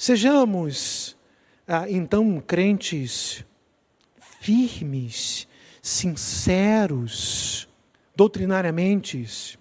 [0.01, 1.17] Sejamos,
[1.67, 3.43] ah, então, crentes
[4.39, 5.45] firmes,
[5.81, 7.67] sinceros,
[8.15, 9.59] doutrinariamente,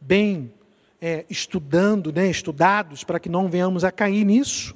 [0.00, 0.52] bem
[1.00, 4.74] é, estudando, né, estudados, para que não venhamos a cair nisso.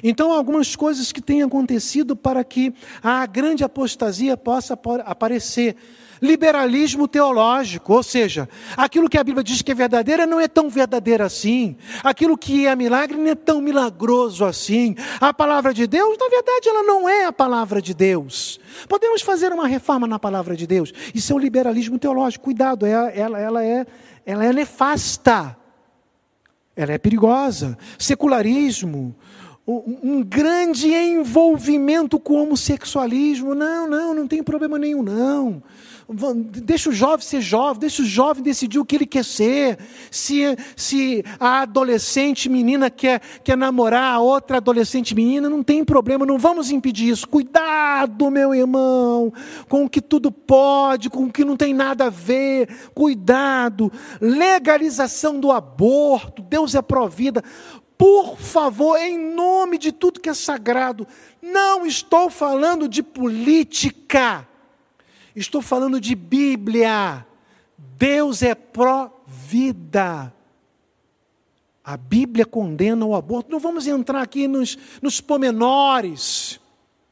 [0.00, 2.72] Então, algumas coisas que têm acontecido para que
[3.02, 5.74] a grande apostasia possa aparecer
[6.20, 10.68] liberalismo teológico, ou seja, aquilo que a Bíblia diz que é verdadeira não é tão
[10.68, 14.94] verdadeiro assim, aquilo que é milagre não é tão milagroso assim.
[15.20, 18.60] A palavra de Deus, na verdade, ela não é a palavra de Deus.
[18.88, 20.92] Podemos fazer uma reforma na palavra de Deus.
[21.14, 22.44] Isso é o liberalismo teológico.
[22.44, 23.86] Cuidado, é, ela, ela, é,
[24.26, 25.56] ela é nefasta,
[26.76, 27.78] ela é perigosa.
[27.98, 29.14] Secularismo,
[30.02, 33.54] um grande envolvimento com o homossexualismo.
[33.54, 35.62] Não, não, não tem problema nenhum, não.
[36.12, 39.78] Deixa o jovem ser jovem, deixa o jovem decidir o que ele quer ser.
[40.10, 40.42] Se,
[40.74, 46.36] se a adolescente menina quer, quer namorar a outra adolescente menina, não tem problema, não
[46.36, 47.28] vamos impedir isso.
[47.28, 49.32] Cuidado, meu irmão,
[49.68, 52.68] com o que tudo pode, com o que não tem nada a ver.
[52.92, 53.92] Cuidado.
[54.20, 57.44] Legalização do aborto, Deus é pró-vida.
[58.00, 61.06] Por favor, em nome de tudo que é sagrado,
[61.42, 64.48] não estou falando de política.
[65.36, 67.26] Estou falando de Bíblia.
[67.76, 70.32] Deus é pró-vida.
[71.84, 73.50] A Bíblia condena o aborto.
[73.50, 76.58] Não vamos entrar aqui nos, nos pomenores,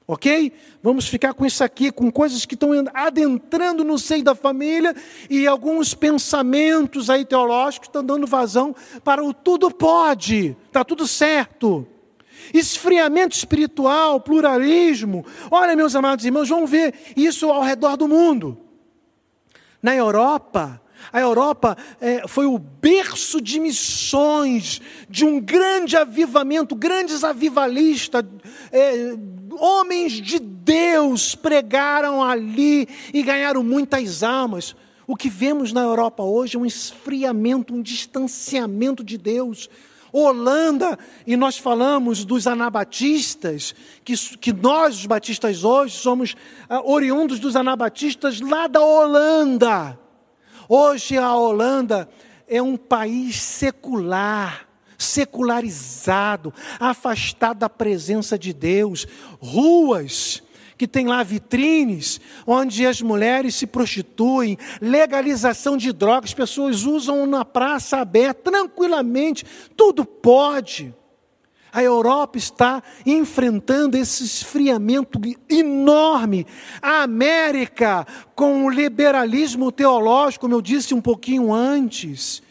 [0.09, 0.51] ok?
[0.83, 4.97] Vamos ficar com isso aqui, com coisas que estão adentrando no seio da família
[5.29, 11.87] e alguns pensamentos aí teológicos estão dando vazão para o tudo pode, está tudo certo.
[12.55, 15.27] esfriamento espiritual, pluralismo.
[15.51, 18.57] Olha, meus amados irmãos, vamos ver isso ao redor do mundo.
[19.83, 20.81] Na Europa,
[21.13, 28.25] a Europa é, foi o berço de missões, de um grande avivamento, grandes avivalistas,
[28.71, 29.17] é,
[29.59, 34.75] homens de Deus pregaram ali e ganharam muitas almas.
[35.07, 39.69] O que vemos na Europa hoje é um esfriamento, um distanciamento de Deus.
[40.13, 46.35] Holanda, e nós falamos dos anabatistas, que, que nós, os batistas, hoje somos
[46.69, 49.99] ah, oriundos dos anabatistas lá da Holanda.
[50.69, 52.07] Hoje a Holanda
[52.47, 59.07] é um país secular, secularizado, afastado da presença de Deus,
[59.41, 60.43] ruas
[60.77, 67.47] que tem lá vitrines, onde as mulheres se prostituem, legalização de drogas, pessoas usam na
[67.47, 70.95] praça aberta tranquilamente, tudo pode.
[71.73, 76.47] A Europa está enfrentando esse esfriamento enorme.
[76.81, 82.43] A América, com o liberalismo teológico, como eu disse um pouquinho antes,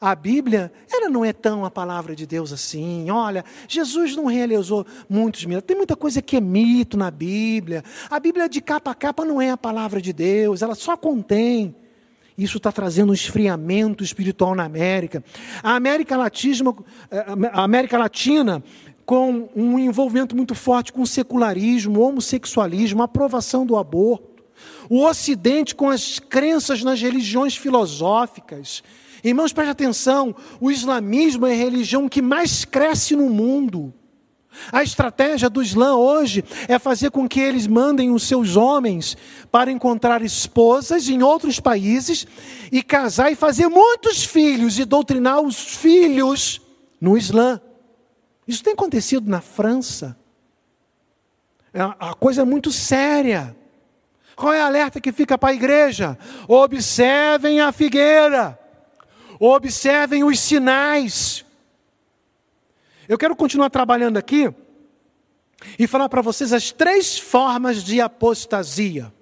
[0.00, 3.08] a Bíblia, ela não é tão a palavra de Deus assim.
[3.08, 5.68] Olha, Jesus não realizou muitos milagres.
[5.68, 7.84] Tem muita coisa que é mito na Bíblia.
[8.10, 11.76] A Bíblia de capa a capa não é a palavra de Deus, ela só contém.
[12.36, 15.22] Isso está trazendo um esfriamento espiritual na América.
[15.62, 16.74] A América Latina,
[17.52, 18.62] a América Latina
[19.04, 24.44] com um envolvimento muito forte com o secularismo, o homossexualismo, a aprovação do aborto.
[24.88, 28.82] O Ocidente com as crenças nas religiões filosóficas
[29.24, 33.94] Irmãos, preste atenção: o islamismo é a religião que mais cresce no mundo.
[34.70, 39.16] A estratégia do Islã hoje é fazer com que eles mandem os seus homens
[39.50, 42.26] para encontrar esposas em outros países
[42.70, 46.60] e casar e fazer muitos filhos e doutrinar os filhos
[47.00, 47.60] no Islã.
[48.46, 50.16] Isso tem acontecido na França.
[51.72, 53.56] É a coisa é muito séria.
[54.36, 56.18] Qual é a alerta que fica para a igreja?
[56.48, 58.58] Observem a figueira.
[59.38, 61.44] Observem os sinais.
[63.08, 64.52] Eu quero continuar trabalhando aqui
[65.78, 69.12] e falar para vocês as três formas de apostasia.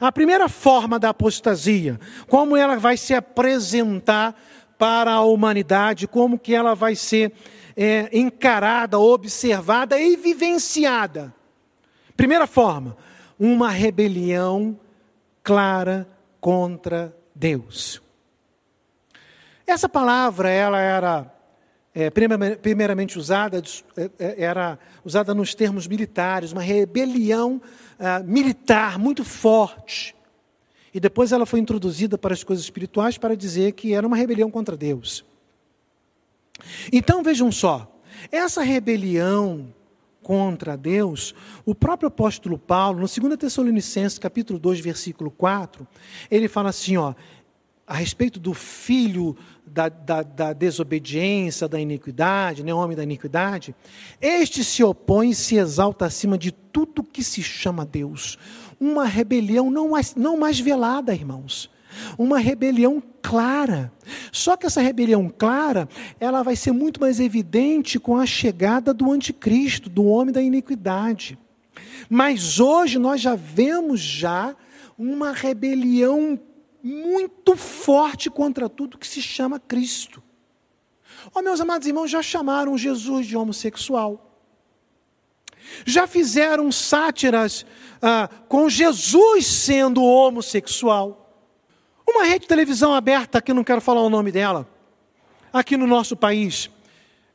[0.00, 4.34] A primeira forma da apostasia, como ela vai se apresentar
[4.78, 7.32] para a humanidade, como que ela vai ser
[7.76, 11.34] é, encarada, observada e vivenciada.
[12.16, 12.96] Primeira forma,
[13.38, 14.78] uma rebelião
[15.42, 16.08] clara
[16.40, 18.00] contra Deus.
[19.66, 21.33] Essa palavra, ela era
[21.94, 23.62] é, primeiramente usada,
[23.96, 27.62] é, é, era usada nos termos militares, uma rebelião
[27.98, 30.14] uh, militar muito forte.
[30.92, 34.50] E depois ela foi introduzida para as coisas espirituais para dizer que era uma rebelião
[34.50, 35.24] contra Deus.
[36.92, 37.90] Então vejam só,
[38.30, 39.72] essa rebelião
[40.22, 41.34] contra Deus,
[41.64, 45.86] o próprio apóstolo Paulo, no 2 Tessalonicenses, capítulo 2, versículo 4,
[46.30, 47.14] ele fala assim, ó,
[47.86, 53.74] a respeito do filho da, da, da, desobediência, da iniquidade, né, homem da iniquidade,
[54.20, 58.38] este se opõe e se exalta acima de tudo que se chama Deus.
[58.80, 61.70] Uma rebelião não mais, não mais velada, irmãos.
[62.18, 63.92] Uma rebelião clara.
[64.32, 69.12] Só que essa rebelião clara, ela vai ser muito mais evidente com a chegada do
[69.12, 71.38] anticristo, do homem da iniquidade.
[72.08, 74.56] Mas hoje nós já vemos já
[74.98, 76.38] uma rebelião
[76.84, 80.22] muito forte contra tudo que se chama Cristo.
[81.34, 84.38] Oh, meus amados irmãos, já chamaram Jesus de homossexual.
[85.86, 87.64] Já fizeram sátiras
[88.02, 91.34] ah, com Jesus sendo homossexual.
[92.06, 94.68] Uma rede de televisão aberta, que não quero falar o nome dela,
[95.50, 96.68] aqui no nosso país,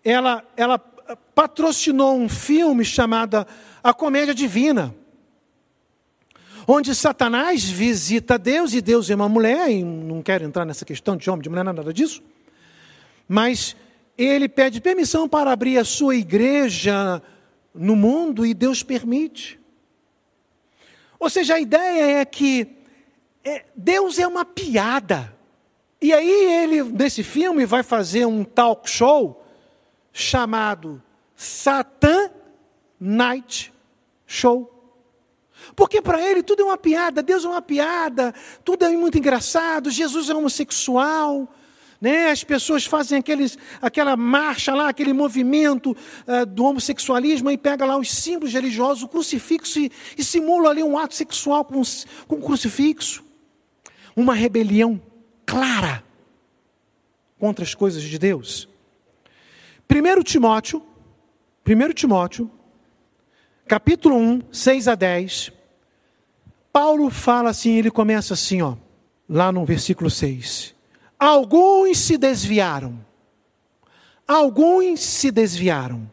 [0.04, 3.48] ela, ela patrocinou um filme chamado
[3.84, 4.94] A Comédia Divina
[6.72, 11.18] onde Satanás visita Deus e Deus é uma mulher, e não quero entrar nessa questão
[11.18, 12.22] de homem, de mulher, nada disso,
[13.28, 13.76] mas
[14.16, 17.24] ele pede permissão para abrir a sua igreja
[17.74, 19.60] no mundo e Deus permite.
[21.20, 22.68] Ou seja, a ideia é que
[23.44, 25.36] é, Deus é uma piada.
[26.00, 29.44] E aí ele, nesse filme, vai fazer um talk show
[30.14, 31.02] chamado
[31.36, 32.30] Satan
[33.00, 33.74] Night
[34.28, 34.79] Show.
[35.76, 39.90] Porque para ele tudo é uma piada, Deus é uma piada, tudo é muito engraçado,
[39.90, 41.48] Jesus é homossexual.
[42.02, 42.30] Né?
[42.30, 47.98] As pessoas fazem aqueles, aquela marcha lá, aquele movimento uh, do homossexualismo e pega lá
[47.98, 51.82] os símbolos religiosos, o crucifixo e, e simula ali um ato sexual com,
[52.28, 53.24] com o crucifixo.
[54.16, 55.02] Uma rebelião
[55.46, 56.04] clara
[57.38, 58.68] contra as coisas de Deus.
[59.90, 60.84] 1 Timóteo,
[61.68, 62.52] 1 Timóteo,
[63.68, 65.52] capítulo 1, 6 a 10,
[66.72, 68.76] Paulo fala assim, ele começa assim, ó,
[69.28, 70.76] lá no versículo 6.
[71.18, 73.00] Alguns se desviaram.
[74.28, 76.10] Alguns se desviaram.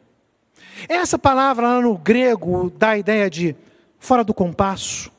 [0.88, 3.57] Essa palavra lá no grego dá a ideia de
[3.98, 5.11] fora do compasso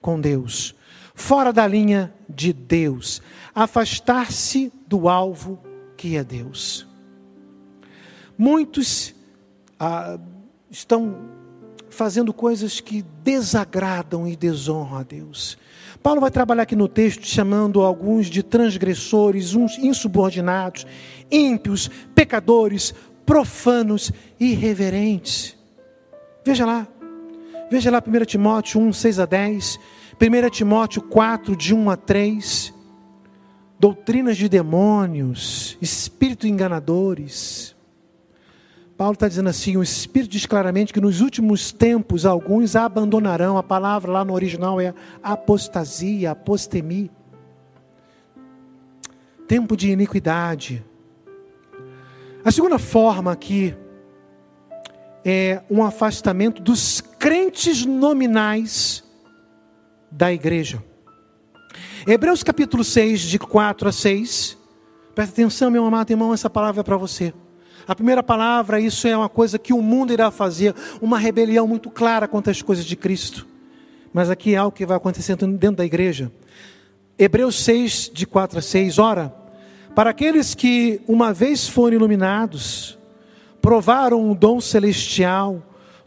[0.00, 0.74] com Deus,
[1.14, 3.22] fora da linha de Deus,
[3.54, 5.60] afastar-se do alvo
[5.96, 6.86] que é Deus.
[8.36, 9.14] Muitos
[9.78, 10.18] ah,
[10.70, 11.31] estão
[11.92, 15.58] fazendo coisas que desagradam e desonram a Deus.
[16.02, 20.84] Paulo vai trabalhar aqui no texto chamando alguns de transgressores, uns insubordinados,
[21.30, 22.92] ímpios, pecadores,
[23.24, 25.56] profanos, irreverentes.
[26.44, 26.88] Veja lá,
[27.70, 29.78] veja lá 1 Timóteo 1, 6 a 10,
[30.20, 32.74] 1 Timóteo 4, de 1 a 3,
[33.78, 37.76] doutrinas de demônios, espíritos enganadores.
[39.02, 43.58] Paulo está dizendo assim: o Espírito diz claramente que nos últimos tempos alguns abandonarão.
[43.58, 47.10] A palavra lá no original é apostasia, apostemia.
[49.48, 50.84] Tempo de iniquidade.
[52.44, 53.74] A segunda forma aqui
[55.24, 59.02] é um afastamento dos crentes nominais
[60.12, 60.80] da igreja.
[62.06, 64.56] Hebreus capítulo 6, de 4 a 6.
[65.12, 67.34] Presta atenção, meu amado irmão, essa palavra é para você.
[67.86, 71.90] A primeira palavra, isso é uma coisa que o mundo irá fazer, uma rebelião muito
[71.90, 73.46] clara contra as coisas de Cristo.
[74.12, 76.30] Mas aqui é algo que vai acontecendo dentro da igreja.
[77.18, 79.34] Hebreus 6, de 4 a 6, ora,
[79.94, 82.98] para aqueles que uma vez foram iluminados,
[83.60, 85.62] provaram o dom celestial,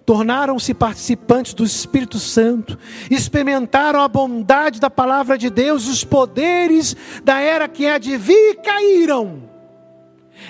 [0.06, 2.78] tornaram-se participantes do Espírito Santo,
[3.10, 8.58] experimentaram a bondade da palavra de Deus, os poderes da era que há de vir
[8.64, 9.55] caíram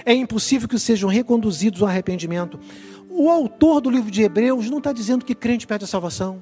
[0.05, 2.59] é impossível que sejam reconduzidos ao arrependimento.
[3.09, 6.41] O autor do livro de Hebreus não está dizendo que crente perde a salvação.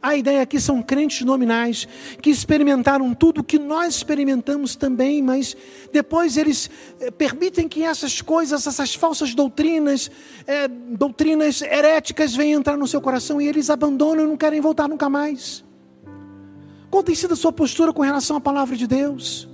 [0.00, 1.86] A ideia aqui são crentes nominais
[2.20, 5.56] que experimentaram tudo o que nós experimentamos também, mas
[5.92, 6.70] depois eles
[7.00, 10.10] eh, permitem que essas coisas, essas falsas doutrinas,
[10.46, 14.88] é, doutrinas heréticas venham entrar no seu coração e eles abandonam e não querem voltar
[14.88, 15.64] nunca mais.
[16.90, 19.48] Qual tem sido a sua postura com relação à palavra de Deus?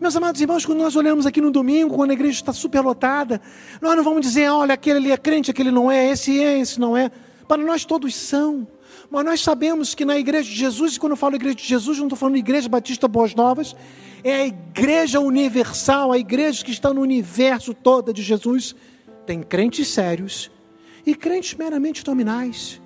[0.00, 3.38] Meus amados irmãos, quando nós olhamos aqui no domingo, quando a igreja está superlotada,
[3.82, 6.80] nós não vamos dizer, olha, aquele ali é crente, aquele não é, esse é, esse
[6.80, 7.10] não é.
[7.46, 8.66] Para nós todos são.
[9.10, 11.98] Mas nós sabemos que na igreja de Jesus, e quando eu falo igreja de Jesus,
[11.98, 13.76] não estou falando igreja batista Boas Novas,
[14.24, 18.74] é a igreja universal, a igreja que está no universo toda de Jesus.
[19.26, 20.50] Tem crentes sérios
[21.04, 22.80] e crentes meramente nominais.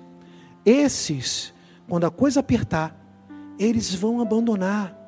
[0.65, 1.53] Esses,
[1.87, 2.93] quando a coisa apertar,
[3.57, 5.04] eles vão abandonar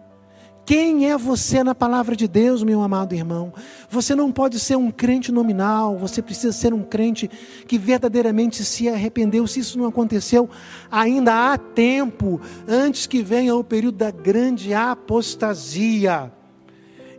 [0.68, 3.54] quem é você na palavra de Deus, meu amado irmão?
[3.90, 7.30] Você não pode ser um crente nominal, você precisa ser um crente
[7.66, 9.48] que verdadeiramente se arrependeu.
[9.48, 10.50] Se isso não aconteceu,
[10.92, 16.34] ainda há tempo antes que venha o período da grande apostasia.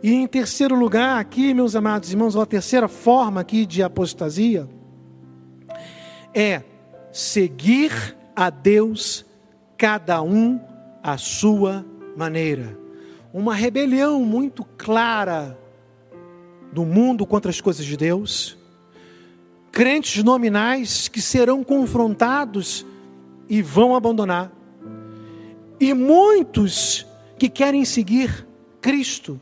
[0.03, 4.69] E em terceiro lugar, aqui, meus amados irmãos, a terceira forma aqui de apostasia
[6.35, 6.61] é
[7.11, 9.25] seguir a Deus,
[9.75, 10.61] cada um
[11.01, 11.83] à sua
[12.15, 12.78] maneira
[13.33, 15.57] uma rebelião muito clara
[16.71, 18.57] do mundo contra as coisas de Deus,
[19.71, 22.85] crentes nominais que serão confrontados
[23.47, 24.51] e vão abandonar,
[25.79, 27.05] e muitos
[27.37, 28.47] que querem seguir
[28.81, 29.39] Cristo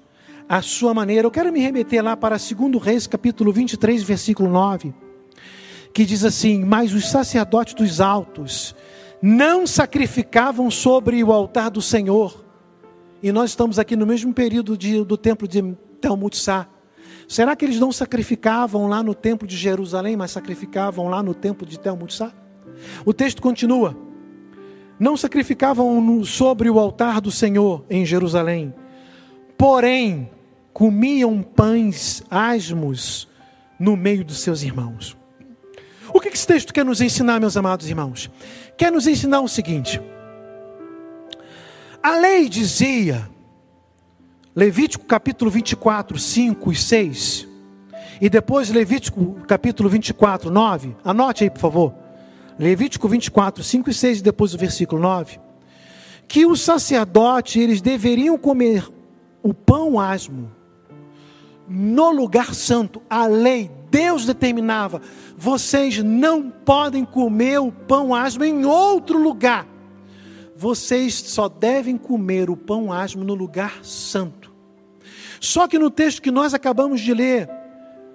[0.48, 1.26] à sua maneira.
[1.26, 4.94] Eu quero me remeter lá para 2 Reis, capítulo 23, versículo 9,
[5.94, 8.76] que diz assim: Mas os sacerdotes dos altos
[9.22, 12.47] não sacrificavam sobre o altar do Senhor
[13.22, 15.62] e nós estamos aqui no mesmo período de, do templo de
[16.00, 16.68] Telmutsá.
[17.28, 21.66] Será que eles não sacrificavam lá no templo de Jerusalém, mas sacrificavam lá no templo
[21.66, 22.32] de Telmutsá?
[23.06, 23.98] O texto continua.
[25.00, 28.74] Não sacrificavam sobre o altar do Senhor em Jerusalém,
[29.58, 30.30] porém
[30.74, 33.28] comiam pães asmos
[33.80, 35.18] no meio dos seus irmãos.
[36.14, 38.32] O que esse texto quer nos ensinar, meus amados irmãos?
[38.78, 40.02] Quer nos ensinar o seguinte:
[42.02, 43.30] a lei dizia,
[44.56, 47.48] Levítico capítulo 24, 5 e 6,
[48.20, 51.94] e depois Levítico capítulo 24, 9, anote aí por favor,
[52.58, 55.40] Levítico 24, 5 e 6 e depois o versículo 9,
[56.28, 58.88] que os sacerdotes eles deveriam comer
[59.44, 60.52] o pão asmo
[61.68, 65.02] no lugar santo, a lei, Deus determinava,
[65.38, 69.68] vocês não podem comer o pão asmo em outro lugar
[70.58, 74.52] vocês só devem comer o pão asmo no lugar santo.
[75.40, 77.48] Só que no texto que nós acabamos de ler,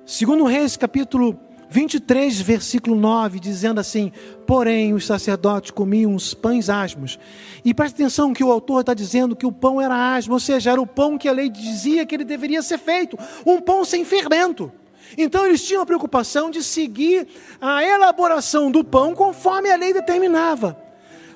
[0.04, 1.38] segundo Reis, capítulo
[1.70, 4.10] 23, versículo 9, dizendo assim:
[4.44, 7.16] Porém, os sacerdotes comiam os pães asmos.
[7.64, 10.72] E preste atenção que o autor está dizendo que o pão era asmo, ou seja,
[10.72, 13.16] era o pão que a lei dizia que ele deveria ser feito,
[13.46, 14.72] um pão sem fermento.
[15.16, 17.28] Então eles tinham a preocupação de seguir
[17.60, 20.91] a elaboração do pão conforme a lei determinava.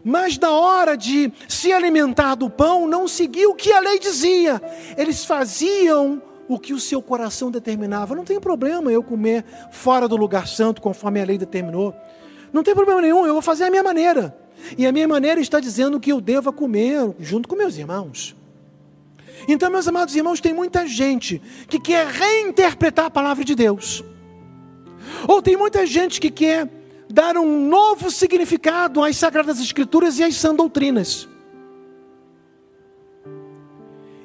[0.08, 4.62] Mas na hora de se alimentar do pão, não seguiu o que a lei dizia.
[4.96, 8.14] Eles faziam o que o seu coração determinava.
[8.14, 11.92] Não tem problema eu comer fora do lugar santo, conforme a lei determinou.
[12.52, 14.32] Não tem problema nenhum, eu vou fazer a minha maneira.
[14.78, 18.36] E a minha maneira está dizendo que eu devo comer junto com meus irmãos.
[19.48, 24.04] Então, meus amados irmãos, tem muita gente que quer reinterpretar a palavra de Deus.
[25.26, 26.70] Ou tem muita gente que quer
[27.08, 31.28] dar um novo significado às sagradas escrituras e às sã doutrinas.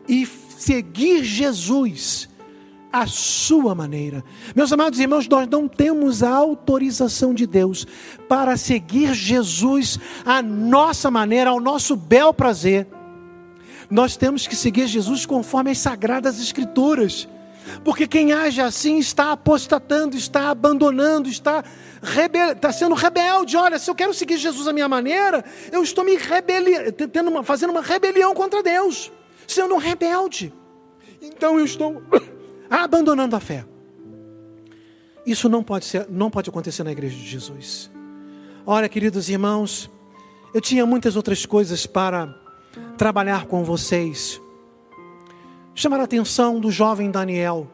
[0.08, 2.30] E seguir Jesus
[2.92, 4.24] à sua maneira.
[4.56, 7.88] Meus amados irmãos, nós não temos a autorização de Deus
[8.28, 12.88] para seguir Jesus à nossa maneira, ao nosso bel prazer.
[13.90, 17.28] Nós temos que seguir Jesus conforme as sagradas escrituras.
[17.84, 21.64] Porque quem age assim está apostatando, está abandonando, está,
[22.02, 22.52] rebel...
[22.52, 23.58] está sendo rebelde.
[23.58, 26.74] Olha, se eu quero seguir Jesus à minha maneira, eu estou me rebeli...
[27.28, 27.44] uma...
[27.44, 29.12] fazendo uma rebelião contra Deus,
[29.48, 30.54] sendo um rebelde.
[31.22, 32.02] Então eu estou
[32.70, 33.66] abandonando a fé.
[35.26, 37.92] Isso não pode ser, não pode acontecer na igreja de Jesus.
[38.66, 39.90] Olha, queridos irmãos,
[40.54, 42.36] eu tinha muitas outras coisas para
[42.98, 44.42] trabalhar com vocês.
[45.74, 47.68] Chamar a atenção do jovem Daniel.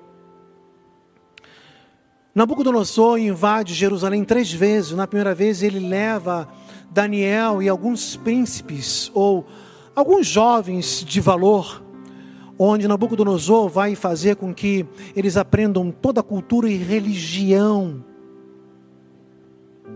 [2.34, 4.92] Nabucodonosor invade Jerusalém três vezes.
[4.92, 6.48] Na primeira vez, ele leva
[6.92, 9.46] Daniel e alguns príncipes ou
[9.96, 11.84] alguns jovens de valor
[12.60, 14.86] onde Nabucodonosor vai fazer com que
[15.16, 18.04] eles aprendam toda a cultura e religião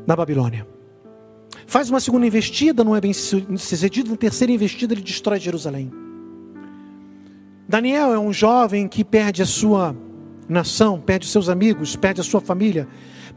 [0.06, 0.68] na Babilônia.
[1.66, 5.92] Faz uma segunda investida, não é bem sucedido, na terceira investida ele destrói Jerusalém.
[7.68, 9.96] Daniel é um jovem que perde a sua
[10.48, 12.88] nação, perde os seus amigos, perde a sua família,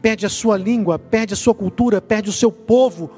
[0.01, 3.09] perde a sua língua, perde a sua cultura, perde o seu povo.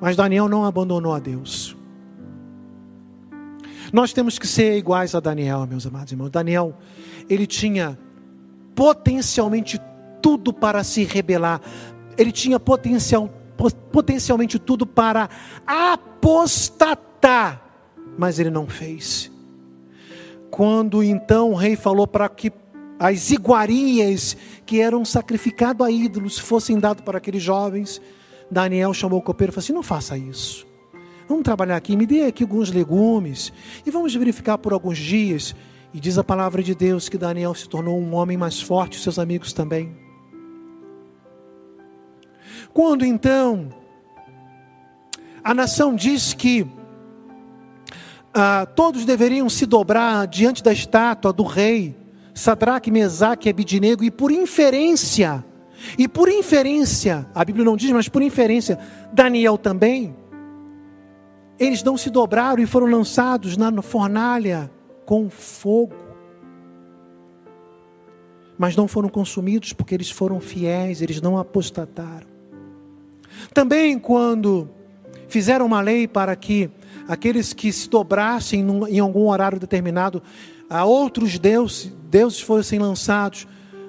[0.00, 1.76] Mas Daniel não abandonou a Deus.
[3.92, 6.30] Nós temos que ser iguais a Daniel, meus amados irmãos.
[6.30, 6.74] Daniel,
[7.28, 7.98] ele tinha
[8.74, 9.80] potencialmente
[10.20, 11.60] tudo para se rebelar.
[12.18, 13.30] Ele tinha potencial,
[13.90, 15.28] potencialmente tudo para
[15.66, 17.65] apostatar,
[18.18, 19.30] mas ele não fez.
[20.50, 22.52] Quando então o rei falou para que
[22.98, 28.00] as iguarias que eram sacrificadas a ídolos fossem dadas para aqueles jovens,
[28.50, 30.66] Daniel chamou o copeiro e falou assim: não faça isso.
[31.28, 33.52] Vamos trabalhar aqui, me dê aqui alguns legumes
[33.84, 35.54] e vamos verificar por alguns dias.
[35.92, 39.18] E diz a palavra de Deus que Daniel se tornou um homem mais forte, seus
[39.18, 39.96] amigos também.
[42.72, 43.70] Quando então
[45.42, 46.66] a nação diz que
[48.38, 51.96] ah, todos deveriam se dobrar diante da estátua do rei,
[52.34, 55.42] Sadraque, Mesaque e Abidinego, e por inferência,
[55.96, 58.78] e por inferência, a Bíblia não diz, mas por inferência,
[59.10, 60.14] Daniel também,
[61.58, 64.70] eles não se dobraram e foram lançados na fornalha
[65.06, 65.96] com fogo.
[68.58, 72.26] Mas não foram consumidos porque eles foram fiéis, eles não apostataram.
[73.54, 74.68] Também quando
[75.26, 76.70] fizeram uma lei para que
[77.08, 80.22] aqueles que se dobrassem em algum horário determinado
[80.68, 83.46] a outros deuses, deuses fossem lançados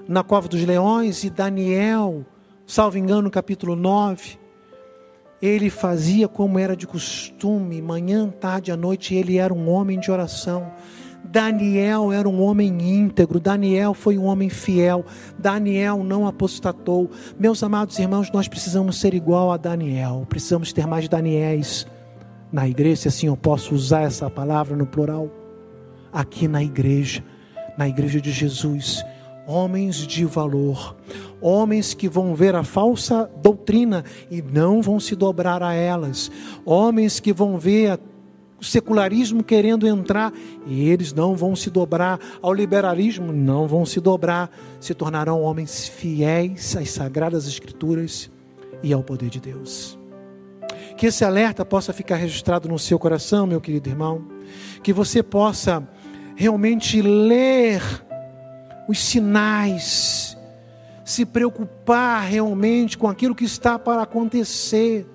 [0.08, 2.26] na cova dos leões e Daniel,
[2.66, 4.38] salvo engano, capítulo 9,
[5.42, 10.10] ele fazia como era de costume, manhã, tarde, à noite, ele era um homem de
[10.10, 10.72] oração.
[11.24, 15.06] Daniel era um homem íntegro, Daniel foi um homem fiel,
[15.38, 17.12] Daniel não apostatou.
[17.38, 21.86] Meus amados irmãos, nós precisamos ser igual a Daniel, precisamos ter mais Daniéis
[22.52, 25.30] na igreja, se assim eu posso usar essa palavra no plural,
[26.12, 27.24] aqui na igreja,
[27.78, 29.04] na igreja de Jesus,
[29.46, 30.96] homens de valor,
[31.42, 36.32] homens que vão ver a falsa doutrina e não vão se dobrar a elas,
[36.66, 38.00] homens que vão ver
[38.60, 40.34] o secularismo querendo entrar
[40.66, 45.88] e eles não vão se dobrar ao liberalismo, não vão se dobrar, se tornarão homens
[45.88, 48.32] fiéis às sagradas escrituras
[48.82, 49.97] e ao poder de Deus.
[50.96, 54.28] Que esse alerta possa ficar registrado no seu coração, meu querido irmão,
[54.84, 55.88] que você possa
[56.36, 57.82] realmente ler
[58.88, 60.38] os sinais
[61.08, 65.08] se preocupar realmente com aquilo que está para acontecer.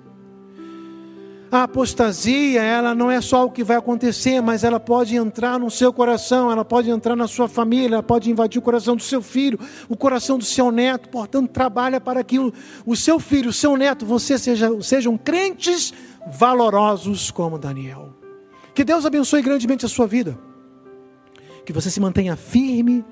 [1.53, 5.69] A apostasia, ela não é só o que vai acontecer, mas ela pode entrar no
[5.69, 9.21] seu coração, ela pode entrar na sua família, ela pode invadir o coração do seu
[9.21, 11.09] filho, o coração do seu neto.
[11.09, 12.51] Portanto, trabalha para que o,
[12.87, 15.93] o seu filho, o seu neto, você seja, sejam crentes
[16.25, 18.15] valorosos como Daniel.
[18.73, 20.35] Que Deus abençoe grandemente a sua vida.
[21.63, 23.05] Que você se mantenha firme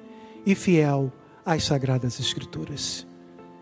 [0.43, 1.13] e fiel
[1.45, 3.05] às sagradas escrituras.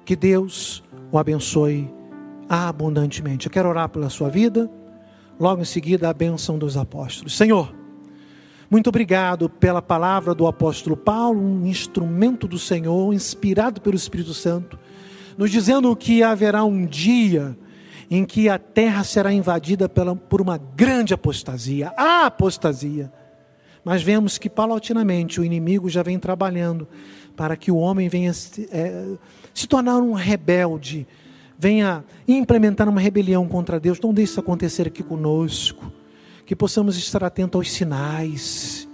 [0.05, 1.98] Que Deus o abençoe
[2.49, 3.45] abundantemente.
[3.45, 4.69] Eu quero orar pela sua vida,
[5.39, 7.37] logo em seguida a bênção dos apóstolos.
[7.37, 7.73] Senhor,
[8.69, 14.77] muito obrigado pela palavra do apóstolo Paulo, um instrumento do Senhor, inspirado pelo Espírito Santo,
[15.37, 17.57] nos dizendo que haverá um dia
[18.11, 23.11] em que a terra será invadida pela, por uma grande apostasia, a apostasia.
[23.83, 26.87] Mas vemos que paulatinamente o inimigo já vem trabalhando
[27.35, 28.31] para que o homem venha
[28.71, 29.05] é,
[29.53, 31.07] se tornar um rebelde,
[31.59, 33.99] venha implementar uma rebelião contra Deus.
[33.99, 35.91] Não deixe isso acontecer aqui conosco.
[36.45, 38.87] Que possamos estar atentos aos sinais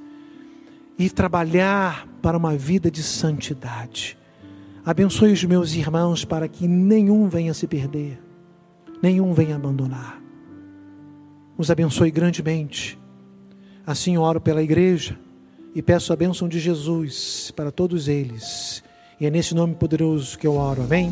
[0.97, 4.17] e trabalhar para uma vida de santidade.
[4.83, 8.19] Abençoe os meus irmãos para que nenhum venha se perder,
[9.01, 10.21] nenhum venha abandonar.
[11.57, 12.99] Os abençoe grandemente.
[13.87, 15.17] Assim oro pela igreja
[15.73, 18.83] e peço a bênção de Jesus para todos eles.
[19.19, 20.83] E é nesse nome poderoso que eu oro.
[20.83, 21.11] Amém.